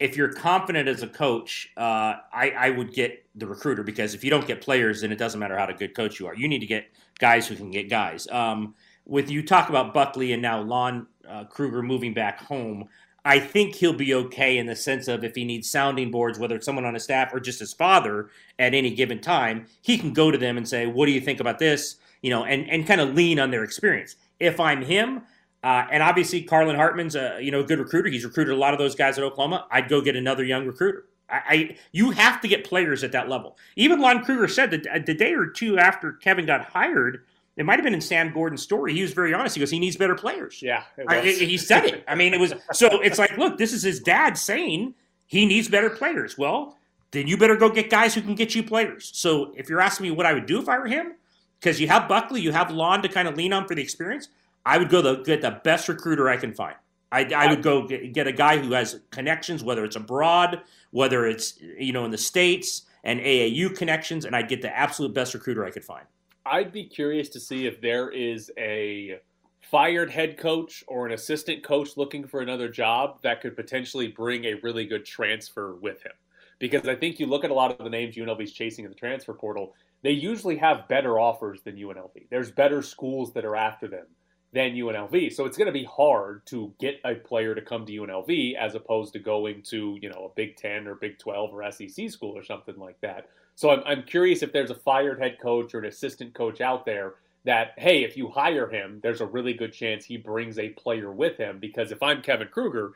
[0.00, 4.22] if you're confident as a coach, uh, I, I, would get the recruiter because if
[4.22, 6.36] you don't get players, then it doesn't matter how good coach you are.
[6.36, 6.86] You need to get
[7.18, 8.28] guys who can get guys.
[8.28, 8.74] Um,
[9.08, 12.88] with you talk about Buckley and now Lon uh, Kruger moving back home,
[13.24, 16.54] I think he'll be okay in the sense of if he needs sounding boards, whether
[16.54, 20.12] it's someone on his staff or just his father at any given time, he can
[20.12, 22.86] go to them and say, "What do you think about this?" You know, and and
[22.86, 24.16] kind of lean on their experience.
[24.38, 25.22] If I'm him,
[25.64, 28.08] uh, and obviously Carlin Hartman's a you know a good recruiter.
[28.08, 29.66] He's recruited a lot of those guys at Oklahoma.
[29.70, 31.06] I'd go get another young recruiter.
[31.28, 33.56] I, I you have to get players at that level.
[33.76, 37.24] Even Lon Kruger said that the day or two after Kevin got hired
[37.58, 38.94] it might have been in Sam Gordon's story.
[38.94, 39.56] He was very honest.
[39.56, 40.62] He goes, he needs better players.
[40.62, 42.04] Yeah, I, he said it.
[42.06, 43.00] I mean, it was so.
[43.00, 44.94] It's like, look, this is his dad saying
[45.26, 46.38] he needs better players.
[46.38, 46.78] Well,
[47.10, 49.10] then you better go get guys who can get you players.
[49.12, 51.14] So if you're asking me what I would do if I were him,
[51.58, 54.28] because you have Buckley, you have Lon to kind of lean on for the experience.
[54.64, 56.76] I would go the, get the best recruiter I can find.
[57.10, 61.26] I, I would go get, get a guy who has connections, whether it's abroad, whether
[61.26, 65.34] it's you know in the states and AAU connections, and I'd get the absolute best
[65.34, 66.04] recruiter I could find.
[66.50, 69.20] I'd be curious to see if there is a
[69.60, 74.44] fired head coach or an assistant coach looking for another job that could potentially bring
[74.44, 76.12] a really good transfer with him.
[76.58, 78.96] Because I think you look at a lot of the names UNLV's chasing in the
[78.96, 82.28] transfer portal, they usually have better offers than UNLV.
[82.30, 84.06] There's better schools that are after them
[84.52, 85.32] than UNLV.
[85.32, 88.74] So it's going to be hard to get a player to come to UNLV as
[88.74, 92.36] opposed to going to, you know, a Big 10 or Big 12 or SEC school
[92.36, 93.28] or something like that.
[93.54, 96.86] So I'm, I'm curious if there's a fired head coach or an assistant coach out
[96.86, 100.70] there that, hey, if you hire him, there's a really good chance he brings a
[100.70, 101.58] player with him.
[101.58, 102.92] Because if I'm Kevin Kruger,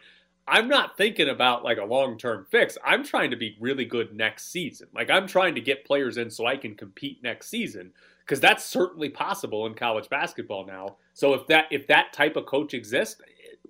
[0.48, 2.78] I'm not thinking about like a long term fix.
[2.84, 4.88] I'm trying to be really good next season.
[4.94, 7.92] Like I'm trying to get players in so I can compete next season
[8.24, 10.96] because that's certainly possible in college basketball now.
[11.14, 13.20] So if that if that type of coach exists,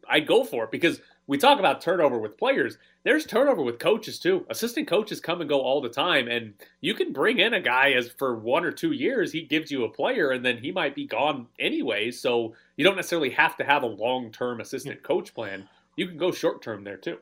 [0.08, 2.78] I go for it because we talk about turnover with players.
[3.04, 4.44] There's turnover with coaches too.
[4.50, 7.92] Assistant coaches come and go all the time, and you can bring in a guy
[7.92, 9.32] as for one or two years.
[9.32, 12.10] He gives you a player, and then he might be gone anyway.
[12.10, 15.68] So you don't necessarily have to have a long term assistant coach plan.
[15.96, 17.18] You can go short term there too.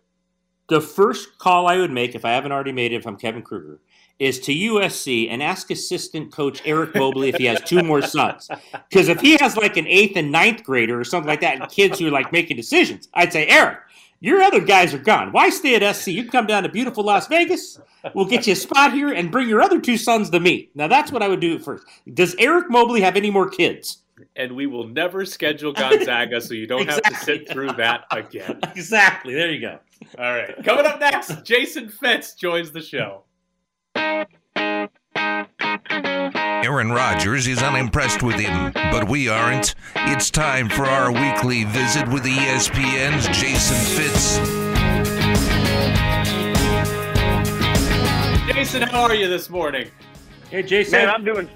[0.68, 3.42] The first call I would make, if I haven't already made it, if I'm Kevin
[3.42, 3.80] Kruger,
[4.20, 8.48] is to USC and ask assistant coach Eric Mobley if he has two more sons.
[8.88, 11.70] Because if he has like an eighth and ninth grader or something like that, and
[11.70, 13.78] kids who are like making decisions, I'd say, Eric,
[14.20, 15.32] your other guys are gone.
[15.32, 16.08] Why stay at SC?
[16.08, 17.80] You can come down to beautiful Las Vegas.
[18.14, 20.70] We'll get you a spot here and bring your other two sons to me.
[20.74, 21.86] Now that's what I would do first.
[22.12, 24.02] Does Eric Mobley have any more kids?
[24.36, 27.14] And we will never schedule Gonzaga, so you don't exactly.
[27.14, 28.60] have to sit through that again.
[28.74, 29.32] Exactly.
[29.32, 29.78] There you go.
[30.18, 30.62] All right.
[30.62, 33.24] Coming up next, Jason Fitz joins the show.
[36.64, 39.74] Aaron Rodgers is unimpressed with him, but we aren't.
[39.94, 44.38] It's time for our weekly visit with ESPN's Jason Fitz.
[48.54, 49.90] Jason, how are you this morning?
[50.50, 50.98] Hey, Jason.
[50.98, 51.48] Man, I'm doing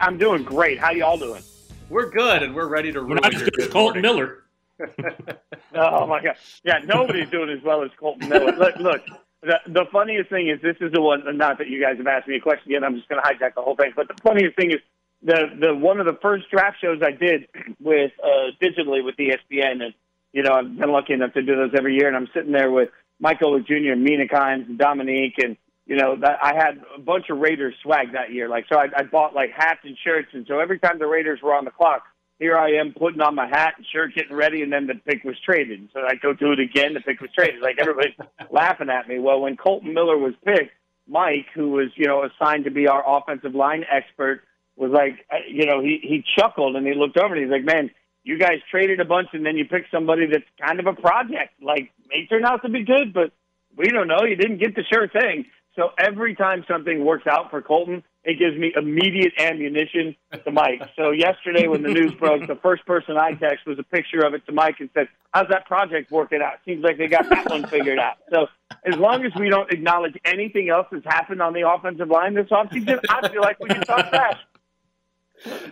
[0.00, 0.78] I'm doing great.
[0.78, 1.42] How y'all doing?
[1.88, 3.02] We're good, and we're ready to.
[3.02, 4.44] We're not as good as Kolton Miller.
[5.74, 6.36] oh my god!
[6.64, 8.52] Yeah, nobody's doing as well as Kolton Miller.
[8.56, 9.02] Look, look.
[9.42, 11.22] The, the funniest thing is this is the one.
[11.36, 12.82] Not that you guys have asked me a question yet.
[12.82, 13.92] I'm just going to hijack the whole thing.
[13.94, 14.78] But the funniest thing is
[15.22, 17.48] the the one of the first draft shows I did
[17.80, 19.94] with uh, digitally with ESPN, and
[20.32, 22.08] you know I've been lucky enough to do those every year.
[22.08, 26.38] And I'm sitting there with Michael Jr., Mina Kimes, and Dominique, and you know that
[26.42, 28.48] I had a bunch of Raiders swag that year.
[28.48, 31.40] Like so, I, I bought like hats and shirts, and so every time the Raiders
[31.42, 32.04] were on the clock,
[32.38, 35.24] here I am putting on my hat and shirt, getting ready, and then the pick
[35.24, 35.88] was traded.
[35.92, 36.94] So I go do it again.
[36.94, 37.60] The pick was traded.
[37.60, 38.14] Like everybody's
[38.50, 39.18] laughing at me.
[39.18, 40.72] Well, when Kolton Miller was picked,
[41.08, 44.42] Mike, who was you know assigned to be our offensive line expert,
[44.76, 47.64] was like, uh, you know, he he chuckled and he looked over and he's like,
[47.64, 47.90] man.
[48.28, 51.62] You guys traded a bunch and then you picked somebody that's kind of a project.
[51.62, 53.30] Like, may turn out to be good, but
[53.76, 54.24] we don't know.
[54.24, 55.44] You didn't get the sure thing.
[55.76, 60.82] So every time something works out for Kolton, it gives me immediate ammunition to Mike.
[60.96, 64.34] So yesterday when the news broke, the first person I text was a picture of
[64.34, 66.54] it to Mike and said, "How's that project working out?
[66.64, 68.48] Seems like they got that one figured out." So
[68.84, 72.48] as long as we don't acknowledge anything else that's happened on the offensive line this
[72.48, 74.40] offseason, I feel like we can talk trash.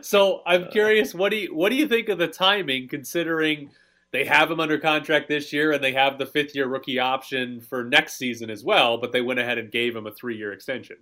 [0.00, 3.70] So I'm curious, what do you what do you think of the timing, considering?
[4.12, 7.60] they have him under contract this year and they have the fifth year rookie option
[7.60, 10.52] for next season as well, but they went ahead and gave him a three year
[10.52, 10.98] extension.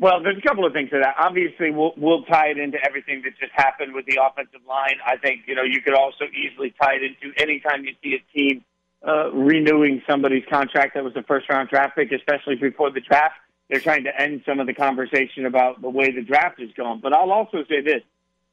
[0.00, 1.16] Well, there's a couple of things to that.
[1.18, 4.96] Obviously, we'll, we'll tie it into everything that just happened with the offensive line.
[5.04, 8.36] I think, you know, you could also easily tie it into anytime you see a
[8.36, 8.64] team
[9.06, 13.34] uh, renewing somebody's contract that was a first round draft pick, especially before the draft.
[13.68, 17.00] they're trying to end some of the conversation about the way the draft is going.
[17.00, 18.02] But I'll also say this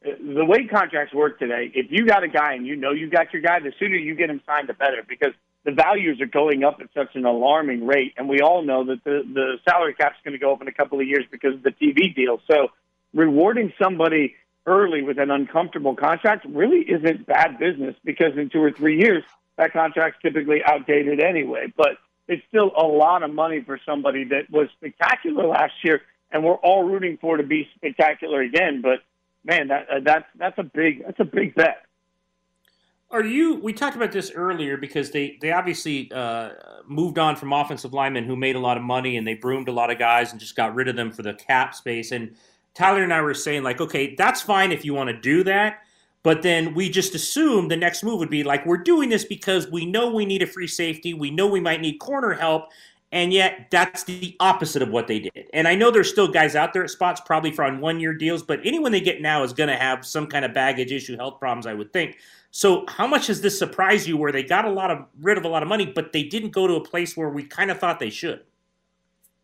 [0.06, 3.34] the way contracts work today, if you got a guy and you know you got
[3.34, 5.34] your guy, the sooner you get him signed, the better because
[5.66, 8.14] the values are going up at such an alarming rate.
[8.18, 10.68] And we all know that the, the salary cap is going to go up in
[10.68, 12.40] a couple of years because of the TV deal.
[12.50, 12.70] So
[13.14, 14.36] rewarding somebody
[14.68, 19.24] early with an uncomfortable contract really isn't bad business because in two or three years,
[19.58, 21.74] that contract's typically outdated anyway.
[21.76, 21.98] But
[22.28, 26.02] it's still a lot of money for somebody that was spectacular last year,
[26.32, 28.82] and we're all rooting for to be spectacular again.
[28.82, 29.00] But
[29.44, 31.85] man, that uh, that's that's a big that's a big bet.
[33.16, 33.56] Are you?
[33.56, 36.50] We talked about this earlier because they they obviously uh,
[36.86, 39.72] moved on from offensive linemen who made a lot of money and they broomed a
[39.72, 42.12] lot of guys and just got rid of them for the cap space.
[42.12, 42.36] And
[42.74, 45.78] Tyler and I were saying like, okay, that's fine if you want to do that.
[46.24, 49.72] But then we just assumed the next move would be like, we're doing this because
[49.72, 51.14] we know we need a free safety.
[51.14, 52.66] We know we might need corner help.
[53.14, 55.46] And yet, that's the opposite of what they did.
[55.54, 58.14] And I know there's still guys out there at spots, probably for on one year
[58.14, 61.16] deals, but anyone they get now is going to have some kind of baggage issue,
[61.16, 62.18] health problems, I would think.
[62.56, 65.44] So, how much has this surprised you where they got a lot of rid of
[65.44, 67.80] a lot of money, but they didn't go to a place where we kind of
[67.80, 68.46] thought they should?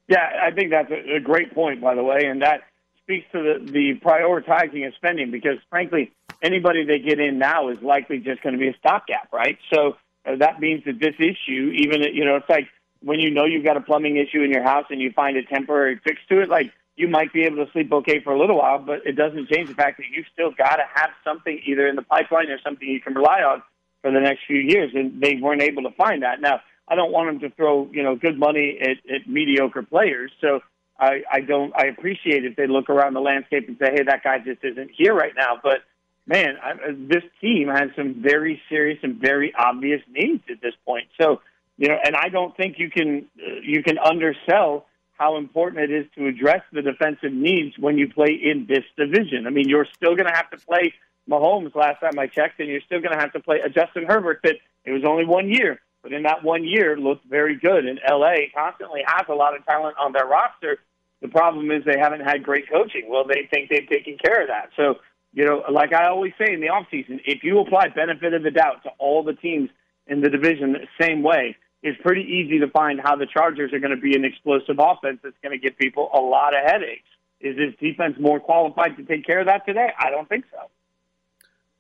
[0.08, 2.24] Yeah, I think that's a, a great point, by the way.
[2.24, 2.62] And that
[3.04, 7.82] speaks to the, the prioritizing of spending because, frankly, anybody they get in now is
[7.82, 9.58] likely just going to be a stopgap, right?
[9.74, 12.70] So uh, that means that this issue, even you know, it's like
[13.02, 15.44] when you know you've got a plumbing issue in your house and you find a
[15.44, 18.58] temporary fix to it, like you might be able to sleep okay for a little
[18.58, 21.88] while, but it doesn't change the fact that you've still got to have something either
[21.88, 23.64] in the pipeline or something you can rely on
[24.02, 24.92] for the next few years.
[24.94, 26.42] And they weren't able to find that.
[26.42, 30.32] Now, I don't want them to throw you know good money at, at mediocre players,
[30.42, 30.60] so
[31.00, 31.74] I, I don't.
[31.76, 34.92] I appreciate if they look around the landscape and say, "Hey, that guy just isn't
[34.96, 35.84] here right now." But
[36.28, 41.08] man, I, this team has some very serious and very obvious needs at this point.
[41.20, 41.42] So,
[41.78, 44.86] you know, and I don't think you can uh, you can undersell
[45.22, 49.46] how important it is to address the defensive needs when you play in this division.
[49.46, 50.96] I mean, you're still going to have to play
[51.30, 51.76] Mahomes.
[51.76, 54.40] Last time I checked, and you're still going to have to play a Justin Herbert.
[54.44, 57.86] That it was only one year, but in that one year, looked very good.
[57.86, 60.80] And LA constantly has a lot of talent on their roster.
[61.22, 63.04] The problem is they haven't had great coaching.
[63.08, 64.72] Well, they think they've taken care of that.
[64.76, 64.96] So
[65.34, 68.52] you know, like I always say in the offseason, if you apply benefit of the
[68.52, 69.70] doubt to all the teams
[70.08, 73.80] in the division the same way, it's pretty easy to find how the Chargers are
[73.80, 77.08] going to be an explosive offense that's going to give people a lot of headaches.
[77.40, 79.90] Is this defense more qualified to take care of that today?
[80.00, 80.70] I don't think so.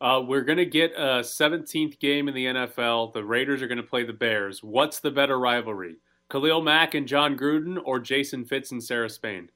[0.04, 3.14] Uh, we're going to get a 17th game in the NFL.
[3.14, 4.64] The Raiders are going to play the Bears.
[4.64, 5.98] What's the better rivalry?
[6.32, 9.50] Khalil Mack and Jon Gruden or Jason Fitz and Sarah Spain?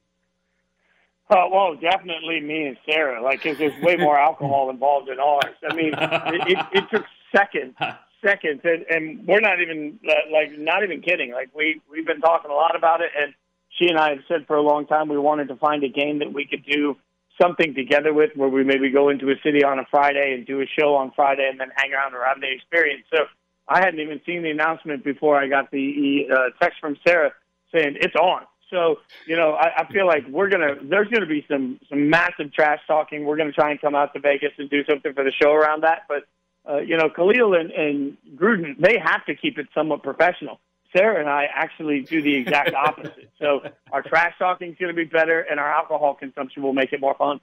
[1.30, 3.20] Oh, well, definitely me and Sarah.
[3.20, 5.56] Like, cause there's way more alcohol involved in ours.
[5.68, 7.04] I mean, it, it, it took
[7.34, 7.74] seconds,
[8.26, 11.32] seconds, and, and we're not even uh, like not even kidding.
[11.32, 13.34] Like, we we've been talking a lot about it, and
[13.78, 16.18] she and I have said for a long time we wanted to find a game
[16.20, 16.96] that we could do
[17.40, 20.60] something together with, where we maybe go into a city on a Friday and do
[20.60, 23.04] a show on Friday, and then hang around around the experience.
[23.14, 23.24] So
[23.68, 27.32] I hadn't even seen the announcement before I got the uh, text from Sarah
[27.72, 28.42] saying it's on.
[28.70, 32.52] So, you know, I, I feel like we're gonna there's gonna be some some massive
[32.52, 33.24] trash talking.
[33.24, 35.82] We're gonna try and come out to Vegas and do something for the show around
[35.84, 36.02] that.
[36.08, 36.24] But
[36.68, 40.60] uh, you know, Khalil and, and Gruden, they have to keep it somewhat professional.
[40.96, 43.30] Sarah and I actually do the exact opposite.
[43.38, 43.60] so
[43.92, 47.00] our trash talking is going to be better, and our alcohol consumption will make it
[47.00, 47.40] more fun.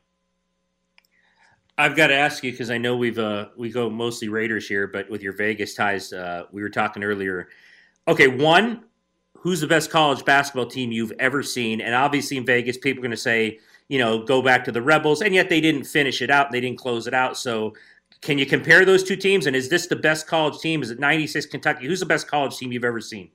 [1.78, 4.88] I've got to ask you because I know we've uh, we go mostly Raiders here,
[4.88, 7.50] but with your Vegas ties, uh, we were talking earlier.
[8.08, 8.84] Okay, one,
[9.38, 11.82] who's the best college basketball team you've ever seen?
[11.82, 14.82] And obviously in Vegas, people are going to say, you know, go back to the
[14.82, 16.52] Rebels, and yet they didn't finish it out.
[16.52, 17.38] They didn't close it out.
[17.38, 17.74] So
[18.24, 19.46] can you compare those two teams?
[19.46, 20.82] And is this the best college team?
[20.82, 21.86] Is it 96 Kentucky?
[21.86, 23.30] Who's the best college team you've ever seen?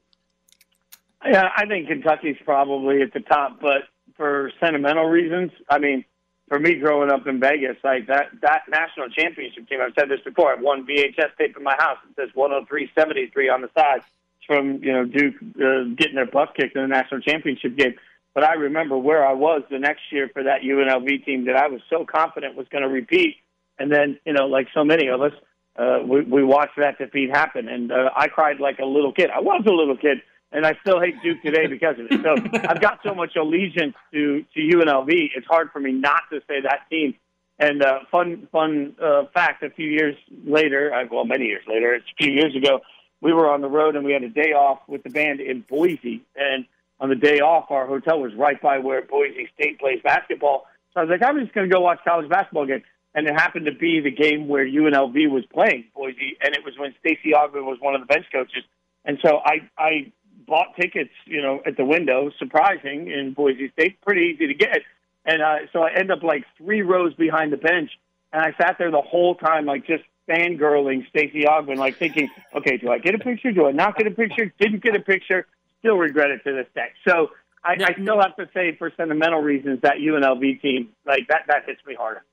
[1.25, 3.83] Yeah, I think Kentucky's probably at the top, but
[4.17, 6.05] for sentimental reasons, I mean,
[6.49, 10.21] for me growing up in Vegas, like that that national championship team, I've said this
[10.25, 10.53] before.
[10.53, 11.99] I have one VHS tape in my house.
[12.09, 14.01] It says 103.73 on the side
[14.47, 17.95] from you know Duke uh, getting their butt kicked in the national championship game.
[18.33, 21.67] But I remember where I was the next year for that UNLV team that I
[21.67, 23.37] was so confident was going to repeat,
[23.79, 25.33] and then you know, like so many of us,
[25.77, 29.31] uh, we, we watched that defeat happen, and uh, I cried like a little kid.
[29.35, 30.19] I was a little kid,
[30.53, 32.23] and I still hate Duke today because of it.
[32.23, 35.09] So I've got so much allegiance to to UNLV.
[35.37, 37.15] It's hard for me not to say that team.
[37.61, 41.95] And uh, fun fun uh, fact: a few years later, uh, well, many years later,
[41.95, 42.81] it's a few years ago
[43.21, 45.65] we were on the road and we had a day off with the band in
[45.69, 46.23] Boise.
[46.37, 46.67] And
[47.01, 50.67] on the day off, our hotel was right by where Boise State plays basketball.
[50.95, 52.83] So I was like, I'm just going to go watch college basketball game.
[53.15, 56.75] And it happened to be the game where UNLV was playing Boise, and it was
[56.79, 58.65] when Stacy Augmon was one of the bench coaches.
[59.05, 60.13] And so I, I
[60.47, 62.31] bought tickets, you know, at the window.
[62.39, 64.83] Surprising in Boise State, pretty easy to get.
[65.25, 67.91] And uh, so I end up like three rows behind the bench,
[68.33, 72.77] and I sat there the whole time, like just fangirling Stacy Augmon, like thinking, okay,
[72.77, 73.53] do I get a picture?
[73.53, 74.53] Do I not get a picture?
[74.59, 75.47] Didn't get a picture.
[75.81, 76.89] Still regret it to this day.
[77.07, 77.31] So
[77.65, 81.65] I, I still have to say, for sentimental reasons, that UNLV team, like that, that
[81.67, 82.25] hits me harder.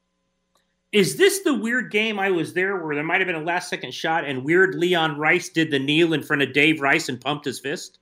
[0.96, 3.70] Is this the weird game I was there where there might have been a last
[3.70, 7.20] second shot and weird Leon Rice did the kneel in front of Dave Rice and
[7.20, 8.00] pumped his fist?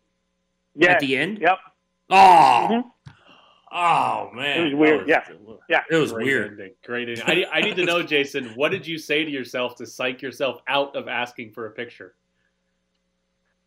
[0.76, 0.92] Yeah.
[0.92, 1.40] At the end?
[1.40, 1.58] Yep.
[2.12, 2.68] Oh.
[2.70, 2.90] Mm-hmm.
[3.76, 5.00] Oh man, it was weird.
[5.00, 5.24] Was, yeah,
[5.68, 6.52] yeah, it was Great weird.
[6.52, 6.74] Ending.
[6.86, 7.10] Great.
[7.10, 7.46] Ending.
[7.52, 8.50] I, I need to know, Jason.
[8.50, 12.14] What did you say to yourself to psych yourself out of asking for a picture?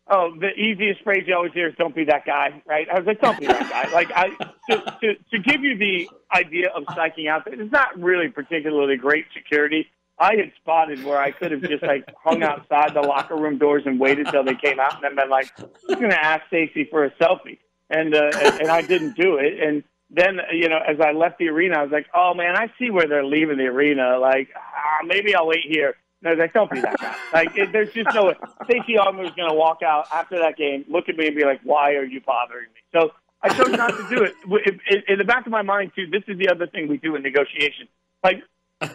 [0.09, 2.87] Oh, the easiest phrase you always hear is "Don't be that guy," right?
[2.89, 4.29] I was like, "Don't be that guy." Like, I
[4.69, 7.43] to, to to give you the idea of psyching out.
[7.47, 9.87] It's not really particularly great security.
[10.19, 13.83] I had spotted where I could have just like hung outside the locker room doors
[13.85, 16.85] and waited till they came out, and then been like, "Who's going to ask Stacey
[16.85, 19.61] for a selfie?" And uh, and, and I didn't do it.
[19.61, 22.71] And then you know, as I left the arena, I was like, "Oh man, I
[22.79, 24.17] see where they're leaving the arena.
[24.19, 27.15] Like, ah, maybe I'll wait here." No, like, don't be that guy.
[27.31, 28.35] Like, it, there's just no way.
[28.65, 31.45] Stacey Augmon was going to walk out after that game, look at me, and be
[31.45, 33.11] like, "Why are you bothering me?" So
[33.43, 34.33] I chose not to do it.
[35.07, 37.21] In, the back of my mind, too, this is the other thing we do in
[37.21, 37.87] negotiation.
[38.23, 38.41] Like,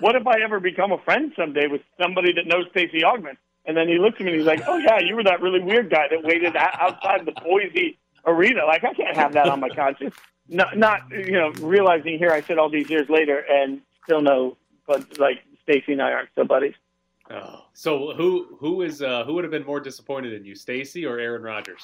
[0.01, 3.37] what if I ever become a friend someday with somebody that knows Stacey Augmon?
[3.65, 5.61] And then he looks at me and he's like, "Oh yeah, you were that really
[5.61, 8.65] weird guy that waited outside the Boise arena.
[8.67, 10.17] Like, I can't have that on my conscience."
[10.49, 14.57] Not, not you know, realizing here I sit all these years later and still know,
[14.89, 16.75] but like Stacey and I aren't still buddies.
[17.31, 21.07] Oh, so who who is uh, who would have been more disappointed in you, Stacy
[21.07, 21.83] or Aaron Rodgers?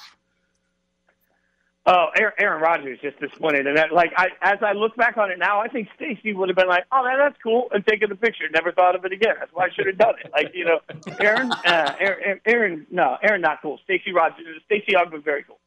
[1.87, 5.31] Oh, Aaron, Aaron Rodgers just disappointed, and that, like I, as I look back on
[5.31, 8.11] it now, I think Stacy would have been like, "Oh, man, that's cool," and taken
[8.11, 8.45] the picture.
[8.53, 9.37] Never thought of it again.
[9.39, 10.31] That's why I should have done it.
[10.31, 10.81] Like you know,
[11.19, 13.81] Aaron, uh, Aaron, Aaron, no, Aaron, not cool.
[13.85, 15.59] Stacey Rodgers, Stacey Augmon, very cool.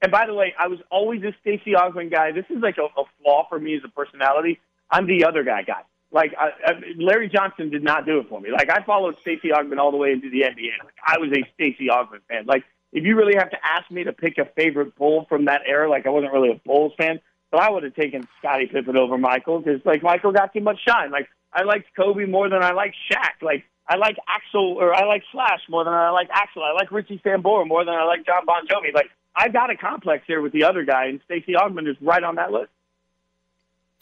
[0.00, 2.30] And by the way, I was always a Stacey Augmon guy.
[2.30, 4.60] This is like a, a flaw for me as a personality.
[4.92, 5.82] I'm the other guy guy.
[6.14, 8.52] Like I, I, Larry Johnson did not do it for me.
[8.52, 10.70] Like I followed Stacey Augmon all the way into the NBA.
[10.84, 12.46] Like I was a Stacey Augmon fan.
[12.46, 15.62] Like if you really have to ask me to pick a favorite Bull from that
[15.66, 18.96] era, like I wasn't really a Bulls fan, but I would have taken Scottie Pippen
[18.96, 21.10] over Michael because like Michael got too much shine.
[21.10, 23.42] Like I liked Kobe more than I liked Shaq.
[23.42, 26.62] Like I like Axel or I like Slash more than I like Axel.
[26.62, 28.94] I like Richie Sambora more than I like John Bon Jovi.
[28.94, 32.22] Like I got a complex here with the other guy, and Stacey Augmon is right
[32.22, 32.70] on that list.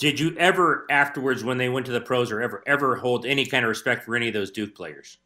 [0.02, 3.46] Did you ever, afterwards, when they went to the pros, or ever, ever hold any
[3.46, 5.18] kind of respect for any of those Duke players?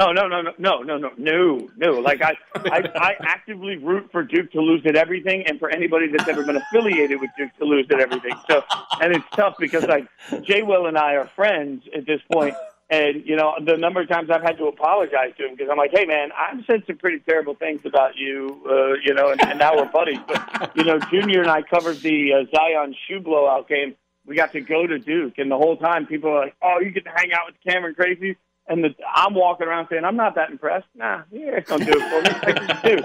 [0.00, 1.90] No, no, no, no, no, no, no, no, no.
[2.00, 6.06] Like I, I, I actively root for Duke to lose at everything, and for anybody
[6.06, 8.32] that's ever been affiliated with Duke to lose at everything.
[8.48, 8.64] So,
[9.02, 10.06] and it's tough because like
[10.40, 12.54] Jay Will and I are friends at this point,
[12.90, 15.78] and you know the number of times I've had to apologize to him because I'm
[15.78, 19.42] like, hey man, I've said some pretty terrible things about you, uh, you know, and,
[19.44, 20.18] and now we're buddies.
[20.26, 23.94] But you know, Junior and I covered the uh, Zion shoe blowout game.
[24.26, 26.90] We got to go to Duke, and the whole time people are like, oh, you
[26.90, 28.36] get to hang out with Cameron Crazy.
[28.68, 30.86] And the, I'm walking around saying, I'm not that impressed.
[30.94, 32.40] Nah, yeah, don't do it for me.
[32.42, 32.98] I just do.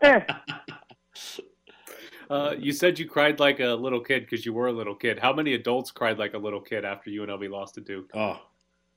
[0.02, 0.20] Eh.
[2.30, 5.18] Uh, you said you cried like a little kid because you were a little kid.
[5.18, 8.10] How many adults cried like a little kid after UNLV lost to Duke?
[8.14, 8.40] Oh,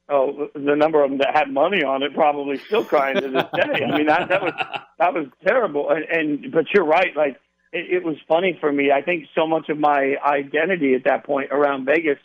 [0.09, 3.45] oh, the number of them that had money on it probably still crying to this
[3.53, 3.83] day.
[3.83, 4.53] I mean, that, that was
[4.99, 5.89] that was terrible.
[5.89, 7.15] And, and but you're right.
[7.15, 7.39] Like
[7.73, 8.91] it, it was funny for me.
[8.91, 12.19] I think so much of my identity at that point around Vegas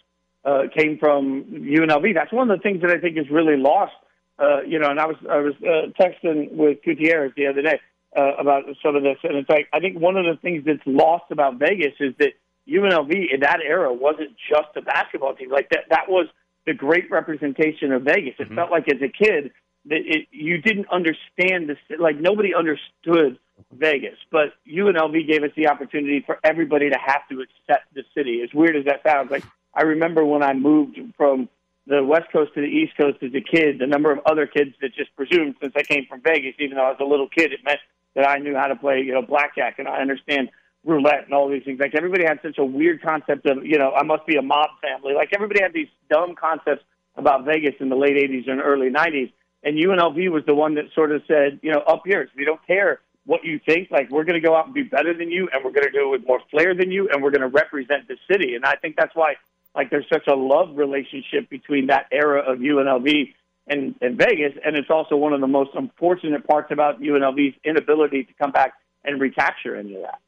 [0.45, 2.15] uh, came from UNLV.
[2.15, 3.93] That's one of the things that I think is really lost.
[4.39, 7.81] Uh, you know, and I was I was uh, texting with Gutierrez the other day
[8.17, 10.81] uh, about some of this, and it's like I think one of the things that's
[10.87, 12.33] lost about Vegas is that
[12.69, 15.51] UNLV in that era wasn't just a basketball team.
[15.51, 16.27] Like that that was
[16.67, 18.35] the great representation of Vegas.
[18.39, 18.57] It mm-hmm.
[18.57, 19.53] felt like as a kid
[19.87, 23.39] that it, you didn't understand this, like nobody understood
[23.73, 28.43] Vegas, but UNLV gave us the opportunity for everybody to have to accept the city.
[28.43, 29.45] As weird as that sounds, like
[29.75, 31.49] I remember when I moved from
[31.87, 34.75] the West Coast to the East Coast as a kid, the number of other kids
[34.81, 37.53] that just presumed since I came from Vegas, even though I was a little kid,
[37.53, 37.81] it meant
[38.15, 40.51] that I knew how to play, you know, blackjack and I understand
[40.85, 41.79] roulette and all these things.
[41.81, 44.71] Like everybody had such a weird concept of, you know, I must be a mob
[44.81, 45.15] family.
[45.15, 46.85] Like everybody had these dumb concepts
[47.17, 49.33] about Vegas in the late 80s and early 90s.
[49.63, 52.65] And UNLV was the one that sort of said, you know, up here, we don't
[52.67, 53.91] care what you think.
[53.91, 55.93] Like we're going to go out and be better than you, and we're going to
[55.93, 58.57] do it with more flair than you, and we're going to represent the city.
[58.57, 59.35] And I think that's why,
[59.75, 63.33] like, there's such a love relationship between that era of UNLV
[63.69, 64.53] and, and Vegas.
[64.65, 68.75] And it's also one of the most unfortunate parts about UNLV's inability to come back
[69.05, 70.21] and recapture any of that.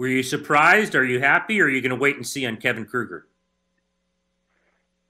[0.00, 0.94] Were you surprised?
[0.94, 1.60] Are you happy?
[1.60, 3.26] Or are you going to wait and see on Kevin Kruger?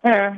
[0.04, 0.36] Yeah,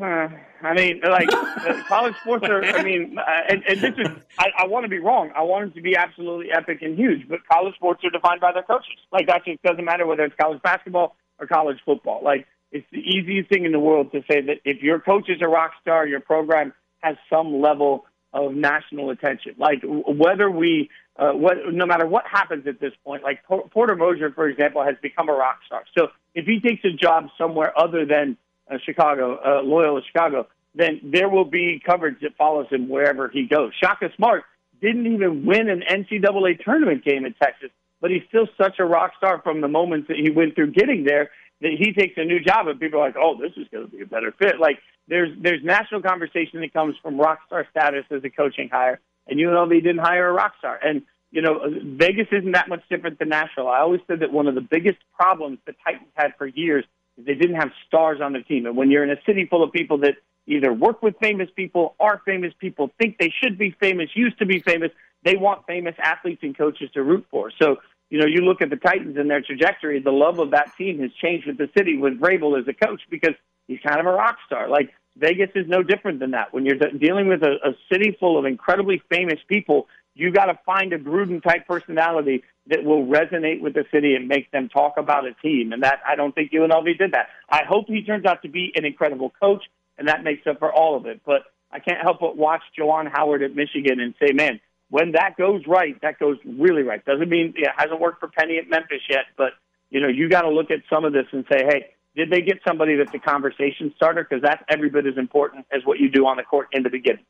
[0.00, 0.28] Uh,
[0.60, 2.64] I mean, like uh, college sports are.
[2.64, 4.08] I mean, uh, and, and this is.
[4.40, 5.30] I, I want to be wrong.
[5.36, 8.50] I want them to be absolutely epic and huge, but college sports are defined by
[8.50, 8.98] their coaches.
[9.12, 12.22] Like that just doesn't matter whether it's college basketball or college football.
[12.24, 15.40] Like it's the easiest thing in the world to say that if your coach is
[15.42, 16.72] a rock star, your program
[17.04, 19.54] has some level of national attention.
[19.58, 24.32] Like whether we, uh, what, no matter what happens at this point, like Porter Moser,
[24.32, 25.84] for example, has become a rock star.
[25.96, 28.36] So if he takes a job somewhere other than
[28.70, 33.46] uh, Chicago, uh, Loyola Chicago, then there will be coverage that follows him wherever he
[33.46, 33.72] goes.
[33.82, 34.44] Shaka Smart
[34.80, 37.70] didn't even win an NCAA tournament game in Texas,
[38.00, 41.04] but he's still such a rock star from the moments that he went through getting
[41.04, 41.30] there
[41.62, 43.90] that he takes a new job and people are like, oh, this is going to
[43.90, 44.60] be a better fit.
[44.60, 49.00] Like there's there's national conversation that comes from rock star status as a coaching hire,
[49.26, 50.78] and UNLV didn't hire a rock star.
[50.82, 53.68] And you know, Vegas isn't that much different than Nashville.
[53.68, 56.84] I always said that one of the biggest problems the Titans had for years
[57.16, 58.66] is they didn't have stars on the team.
[58.66, 61.94] And when you're in a city full of people that either work with famous people,
[61.98, 64.90] are famous people, think they should be famous, used to be famous,
[65.24, 67.50] they want famous athletes and coaches to root for.
[67.58, 67.76] So,
[68.12, 71.00] you know, you look at the Titans and their trajectory, the love of that team
[71.00, 73.32] has changed with the city with Vrabel as a coach because
[73.68, 74.68] he's kind of a rock star.
[74.68, 76.52] Like Vegas is no different than that.
[76.52, 80.58] When you're dealing with a, a city full of incredibly famous people, you got to
[80.66, 84.98] find a Gruden type personality that will resonate with the city and make them talk
[84.98, 85.72] about a team.
[85.72, 87.28] And that I don't think UNLV did that.
[87.48, 89.64] I hope he turns out to be an incredible coach,
[89.96, 91.22] and that makes up for all of it.
[91.24, 94.60] But I can't help but watch Juwan Howard at Michigan and say, man,
[94.92, 97.02] when that goes right, that goes really right.
[97.06, 99.54] Doesn't mean it hasn't worked for Penny at Memphis yet, but
[99.88, 102.42] you know you got to look at some of this and say, hey, did they
[102.42, 104.22] get somebody that's a conversation starter?
[104.22, 106.90] Because that's every bit as important as what you do on the court in the
[106.90, 107.24] beginning.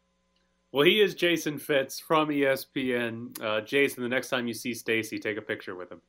[0.73, 3.41] Well, he is Jason Fitz from ESPN.
[3.41, 6.01] Uh, Jason, the next time you see Stacy, take a picture with him.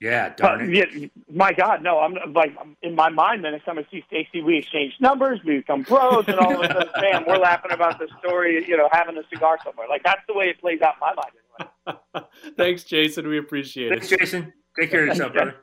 [0.00, 0.92] Yeah, darn it.
[0.92, 1.98] Yeah, my God, no!
[2.00, 3.44] I'm like in my mind.
[3.44, 6.60] The next time I see Stacy, we exchange numbers, we become pros, and all of
[6.60, 8.64] a sudden, bam, we're laughing about the story.
[8.68, 9.88] You know, having a cigar somewhere.
[9.88, 11.98] Like that's the way it plays out in my mind.
[12.18, 12.28] Anyway.
[12.56, 13.28] Thanks, Jason.
[13.28, 14.18] We appreciate Thanks, it.
[14.18, 14.52] Thanks, Jason.
[14.78, 15.56] Take care of yourself, brother.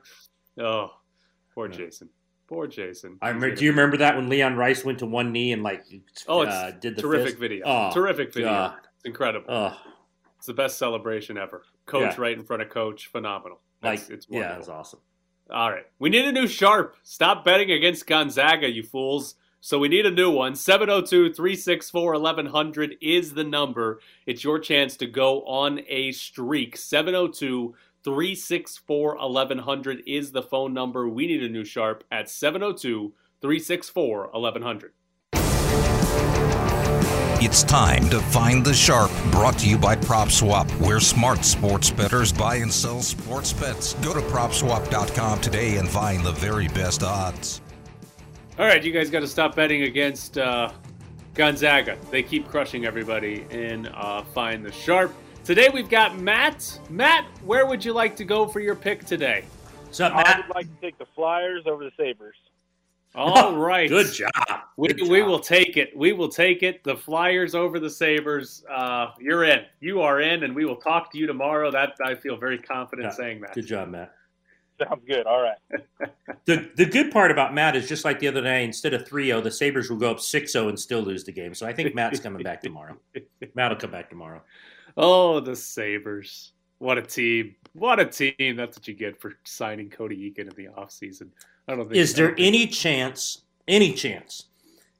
[0.58, 0.90] Oh,
[1.54, 2.08] poor Jason.
[2.48, 3.18] Poor Jason.
[3.22, 5.84] I remember, do you remember that when Leon Rice went to one knee and like
[6.28, 7.38] oh, uh, did the terrific fist?
[7.38, 8.74] video, oh, terrific video, God.
[8.96, 9.46] it's incredible.
[9.48, 9.76] Oh.
[10.36, 11.62] It's the best celebration ever.
[11.86, 12.20] Coach yeah.
[12.20, 13.60] right in front of coach, phenomenal.
[13.82, 14.54] That's, like it's wonderful.
[14.54, 15.00] yeah, it's awesome.
[15.50, 16.96] All right, we need a new sharp.
[17.02, 19.34] Stop betting against Gonzaga, you fools.
[19.60, 20.56] So we need a new one.
[20.56, 24.00] 702 364 1100 is the number.
[24.26, 26.76] It's your chance to go on a streak.
[26.76, 31.08] 702 364 1100 is the phone number.
[31.08, 34.92] We need a new sharp at 702 364 1100.
[37.44, 39.10] It's time to find the sharp.
[39.32, 43.94] Brought to you by PropSwap, where smart sports bettors buy and sell sports bets.
[43.94, 47.60] Go to PropSwap.com today and find the very best odds.
[48.60, 50.70] All right, you guys got to stop betting against uh,
[51.34, 51.98] Gonzaga.
[52.12, 55.12] They keep crushing everybody in uh, Find the Sharp.
[55.42, 56.78] Today we've got Matt.
[56.90, 59.42] Matt, where would you like to go for your pick today?
[59.82, 60.28] What's up, Matt?
[60.28, 62.36] I would like to take the Flyers over the Sabres.
[63.14, 63.88] All right.
[63.88, 64.30] Good job.
[64.76, 65.94] We, Good we will take it.
[65.96, 66.82] We will take it.
[66.82, 68.64] The Flyers over the Sabres.
[68.70, 69.64] Uh, you're in.
[69.80, 71.70] You are in, and we will talk to you tomorrow.
[71.70, 73.16] That I feel very confident yeah.
[73.16, 73.54] saying that.
[73.54, 74.14] Good job, Matt.
[74.82, 75.26] Sounds good.
[75.26, 75.58] All right.
[76.46, 79.42] the the good part about Matt is just like the other day, instead of 3-0,
[79.42, 81.54] the Sabres will go up 6-0 and still lose the game.
[81.54, 82.96] So I think Matt's coming back tomorrow.
[83.54, 84.42] Matt will come back tomorrow.
[84.96, 86.52] Oh, the Sabres.
[86.78, 87.54] What a team.
[87.74, 88.56] What a team.
[88.56, 91.28] That's what you get for signing Cody Eakin in the offseason.
[91.68, 94.46] I don't think Is there any chance, any chance,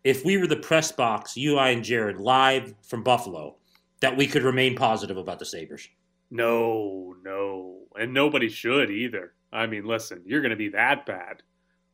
[0.04, 3.56] if we were the press box, you, I, and Jared, live from Buffalo,
[4.00, 5.88] that we could remain positive about the Sabres?
[6.30, 7.78] No, no.
[7.98, 9.34] And nobody should either.
[9.52, 11.42] I mean, listen, you're going to be that bad.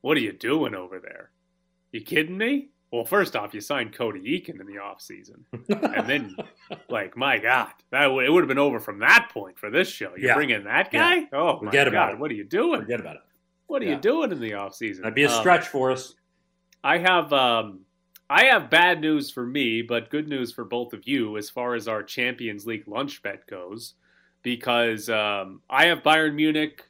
[0.00, 1.30] What are you doing over there?
[1.92, 2.68] You kidding me?
[2.92, 5.42] Well, first off, you signed Cody Eakin in the offseason.
[5.94, 6.36] and then,
[6.88, 9.88] like, my God, that w- it would have been over from that point for this
[9.88, 10.14] show.
[10.16, 10.34] You yeah.
[10.34, 11.16] bring in that guy?
[11.16, 11.26] Yeah.
[11.32, 12.80] Oh, my Forget God, what are you doing?
[12.80, 13.22] Forget about it.
[13.68, 13.92] What are yeah.
[13.92, 15.02] you doing in the offseason?
[15.02, 16.14] That'd be a um, stretch um, for us.
[16.82, 17.80] I have um,
[18.30, 21.74] I have bad news for me, but good news for both of you as far
[21.74, 23.94] as our Champions League lunch bet goes,
[24.42, 26.84] because um, I have Bayern Munich,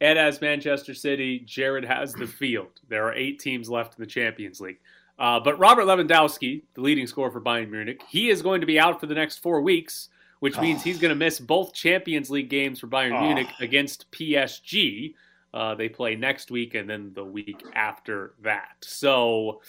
[0.00, 2.80] Ed has Manchester City, Jared has the field.
[2.88, 4.78] There are eight teams left in the Champions League.
[5.18, 8.80] Uh, but Robert Lewandowski, the leading scorer for Bayern Munich, he is going to be
[8.80, 10.08] out for the next four weeks,
[10.40, 10.82] which means oh.
[10.82, 13.20] he's going to miss both Champions League games for Bayern oh.
[13.20, 15.14] Munich against PSG.
[15.54, 18.74] Uh, they play next week and then the week after that.
[18.82, 19.62] So,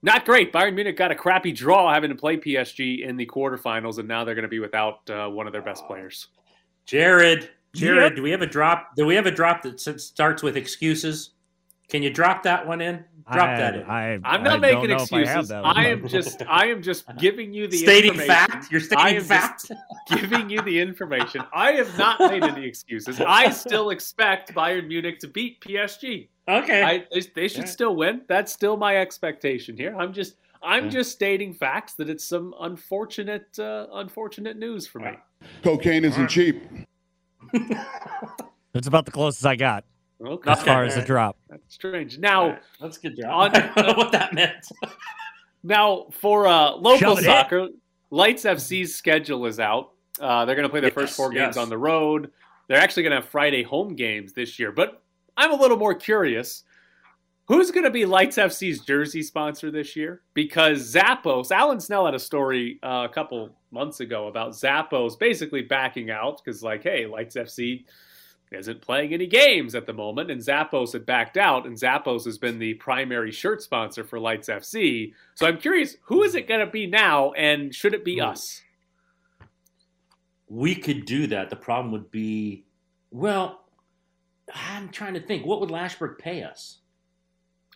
[0.00, 0.52] not great.
[0.52, 4.24] Bayern Munich got a crappy draw having to play PSG in the quarterfinals, and now
[4.24, 6.28] they're going to be without uh, one of their best players.
[6.86, 8.14] Jared, Jared, yep.
[8.14, 8.94] do we have a drop?
[8.96, 11.30] Do we have a drop that starts with excuses?
[11.88, 13.04] Can you drop that one in?
[13.32, 13.82] Drop I, that in.
[13.84, 15.50] I, I'm not I making don't know if I excuses.
[15.52, 18.34] I, am just I am just giving you the stating information.
[18.34, 18.72] fact.
[18.72, 19.68] You're I stating am fact.
[19.68, 19.80] just
[20.20, 21.42] giving you the information.
[21.52, 23.20] I have not made any excuses.
[23.20, 26.28] I still expect Bayern Munich to beat PSG.
[26.48, 26.82] Okay.
[26.82, 27.70] I, they, they should Yeah.
[27.70, 28.22] still win.
[28.28, 29.96] That's still my expectation here.
[29.96, 30.90] I'm just I'm Yeah.
[30.90, 35.12] just stating facts that it's some unfortunate uh, unfortunate news for me.
[35.62, 36.62] Cocaine isn't cheap.
[38.74, 39.84] It's about the closest I got
[40.24, 40.50] Okay.
[40.50, 41.36] as far as the drop.
[41.50, 42.18] That's strange.
[42.18, 43.30] Now That's a good job.
[43.30, 44.66] On- I don't know what that meant.
[45.62, 47.24] Now, for uh, local Shove in.
[47.24, 47.68] soccer,
[48.10, 49.90] Lights FC's schedule is out.
[50.20, 51.56] Uh, they're going to play their first Yes, four games yes.
[51.56, 52.30] on the road.
[52.68, 54.70] They're actually going to have Friday home games this year.
[54.70, 55.02] But
[55.36, 56.62] I'm a little more curious.
[57.48, 60.22] Who's going to be Lights FC's jersey sponsor this year?
[60.34, 65.62] Because Zappos, Alan Snel had a story uh, a couple months ago about Zappos basically
[65.62, 67.84] backing out because, like, hey, Lights FC
[68.52, 72.38] isn't playing any games at the moment, and Zappos had backed out, and Zappos has
[72.38, 75.12] been the primary shirt sponsor for Lights FC.
[75.34, 78.24] So I'm curious, who is it going to be now, and should it be Ooh.
[78.24, 78.62] us?
[80.48, 81.50] We could do that.
[81.50, 82.64] The problem would be,
[83.10, 83.64] well,
[84.54, 85.44] I'm trying to think.
[85.44, 86.78] What would Lashbrook pay us?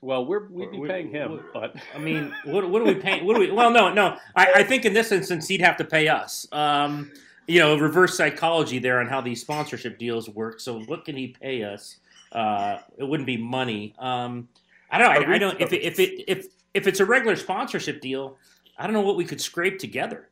[0.03, 2.95] Well, we're we'd be We- paying him, we- but I mean, what, what are we
[2.95, 3.27] paying?
[3.27, 3.51] What do we?
[3.51, 4.17] Well, no, no.
[4.37, 6.47] I, I think in this instance, he'd have to pay us.
[6.53, 7.11] Um,
[7.51, 10.61] you know, reverse psychology there on how these sponsorship deals work.
[10.61, 11.97] So, what can he pay us?
[12.31, 13.93] Uh, it wouldn't be money.
[13.99, 14.49] Um,
[14.91, 15.33] I don't know.
[15.33, 15.61] I, I don't.
[15.61, 18.37] If it, if it if if it's a regular sponsorship deal,
[18.79, 20.31] I don't know what we could scrape together.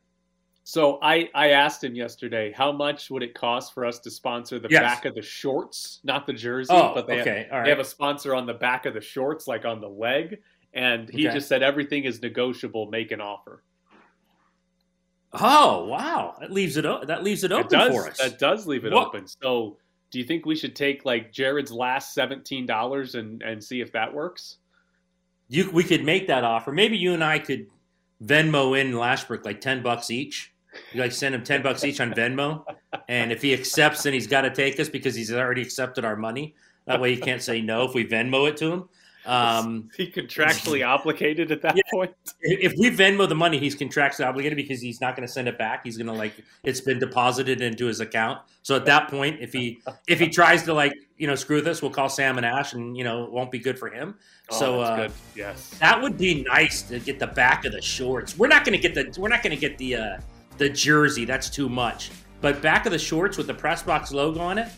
[0.63, 4.57] so I I asked him yesterday how much would it cost for us to sponsor
[4.59, 4.81] the Yes.
[4.81, 7.63] back of the shorts, not the jersey, Oh, but they okay, have, right.
[7.65, 10.37] they have a sponsor on the back of the shorts, like on the leg,
[10.73, 11.35] and he Okay.
[11.35, 12.89] just said everything is negotiable.
[12.89, 13.63] Make an offer.
[15.33, 17.91] Oh wow, that leaves it o- that leaves it It open does.
[17.93, 18.17] for us.
[18.17, 19.27] That does leave it What- open.
[19.27, 19.77] So,
[20.11, 23.91] do you think we should take like Jared's last seventeen dollars and and see if
[23.91, 24.57] that works?
[25.47, 26.71] You, we could make that offer.
[26.71, 27.67] Maybe you and I could
[28.23, 30.53] Venmo in Lashbrook like ten bucks each.
[30.93, 32.63] You like send him ten bucks each on Venmo,
[33.07, 36.15] and if he accepts, then he's got to take us because he's already accepted our
[36.15, 36.55] money.
[36.85, 38.89] That way, he can't say no if we Venmo it to him.
[39.29, 41.83] Um, he contractually obligated at that Yeah.
[41.91, 42.11] point?
[42.41, 45.57] if we Venmo the money, he's contractually obligated because he's not going to send it
[45.57, 45.81] back.
[45.83, 48.39] He's going to like it's been deposited into his account.
[48.63, 51.81] So at that point, if he if he tries to like you know screw this,
[51.81, 54.15] we'll call Sam and Ash, and you know it won't be good for him.
[54.51, 55.11] Oh, so that's uh, good.
[55.35, 55.69] Yes.
[55.79, 58.37] that would be nice to get the back of the shorts.
[58.37, 60.17] We're not going to get the we're not going to get the uh,
[60.57, 61.25] the jersey.
[61.25, 62.09] That's too much.
[62.41, 64.69] But back of the shorts with the press box logo on it.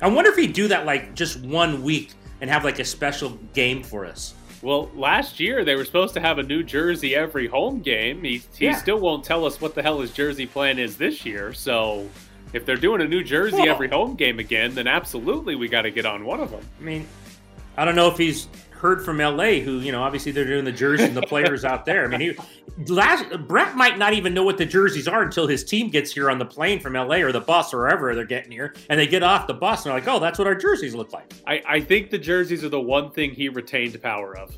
[0.00, 2.12] I wonder if he'd do that like just one week
[2.42, 4.34] and have like a special game for us.
[4.62, 8.22] Well, last year they were supposed to have a new jersey every home game.
[8.22, 8.76] He he Yeah.
[8.76, 11.52] still won't tell us what the hell his jersey plan is this year.
[11.54, 12.08] So,
[12.52, 15.82] if they're doing a new jersey Well- every home game again, then absolutely we got
[15.82, 16.60] to get on one of them.
[16.80, 17.06] I mean,
[17.76, 18.48] I don't know if he's
[18.82, 21.86] heard from LA, who you know obviously they're doing the jerseys and the players out
[21.86, 22.04] there.
[22.04, 25.62] I mean, he last Brett might not even know what the jerseys are until his
[25.64, 28.50] team gets here on the plane from LA or the bus or wherever they're getting
[28.52, 30.94] here, and they get off the bus and they're like, "Oh, that's what our jerseys
[30.94, 34.54] look like." I, I think the jerseys are the one thing he retained power of.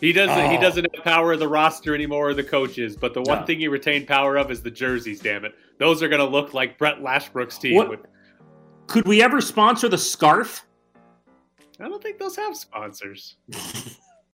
[0.00, 0.60] He doesn't he Oh.
[0.60, 3.46] doesn't have power of the roster anymore or the coaches, but the one No.
[3.46, 5.20] thing he retained power of is the jerseys.
[5.20, 7.76] Damn it, those are going to look like Brett Lashbrook's team.
[7.76, 8.04] What-
[8.88, 10.64] Could we ever sponsor the scarf?
[11.80, 13.36] I don't think those have sponsors.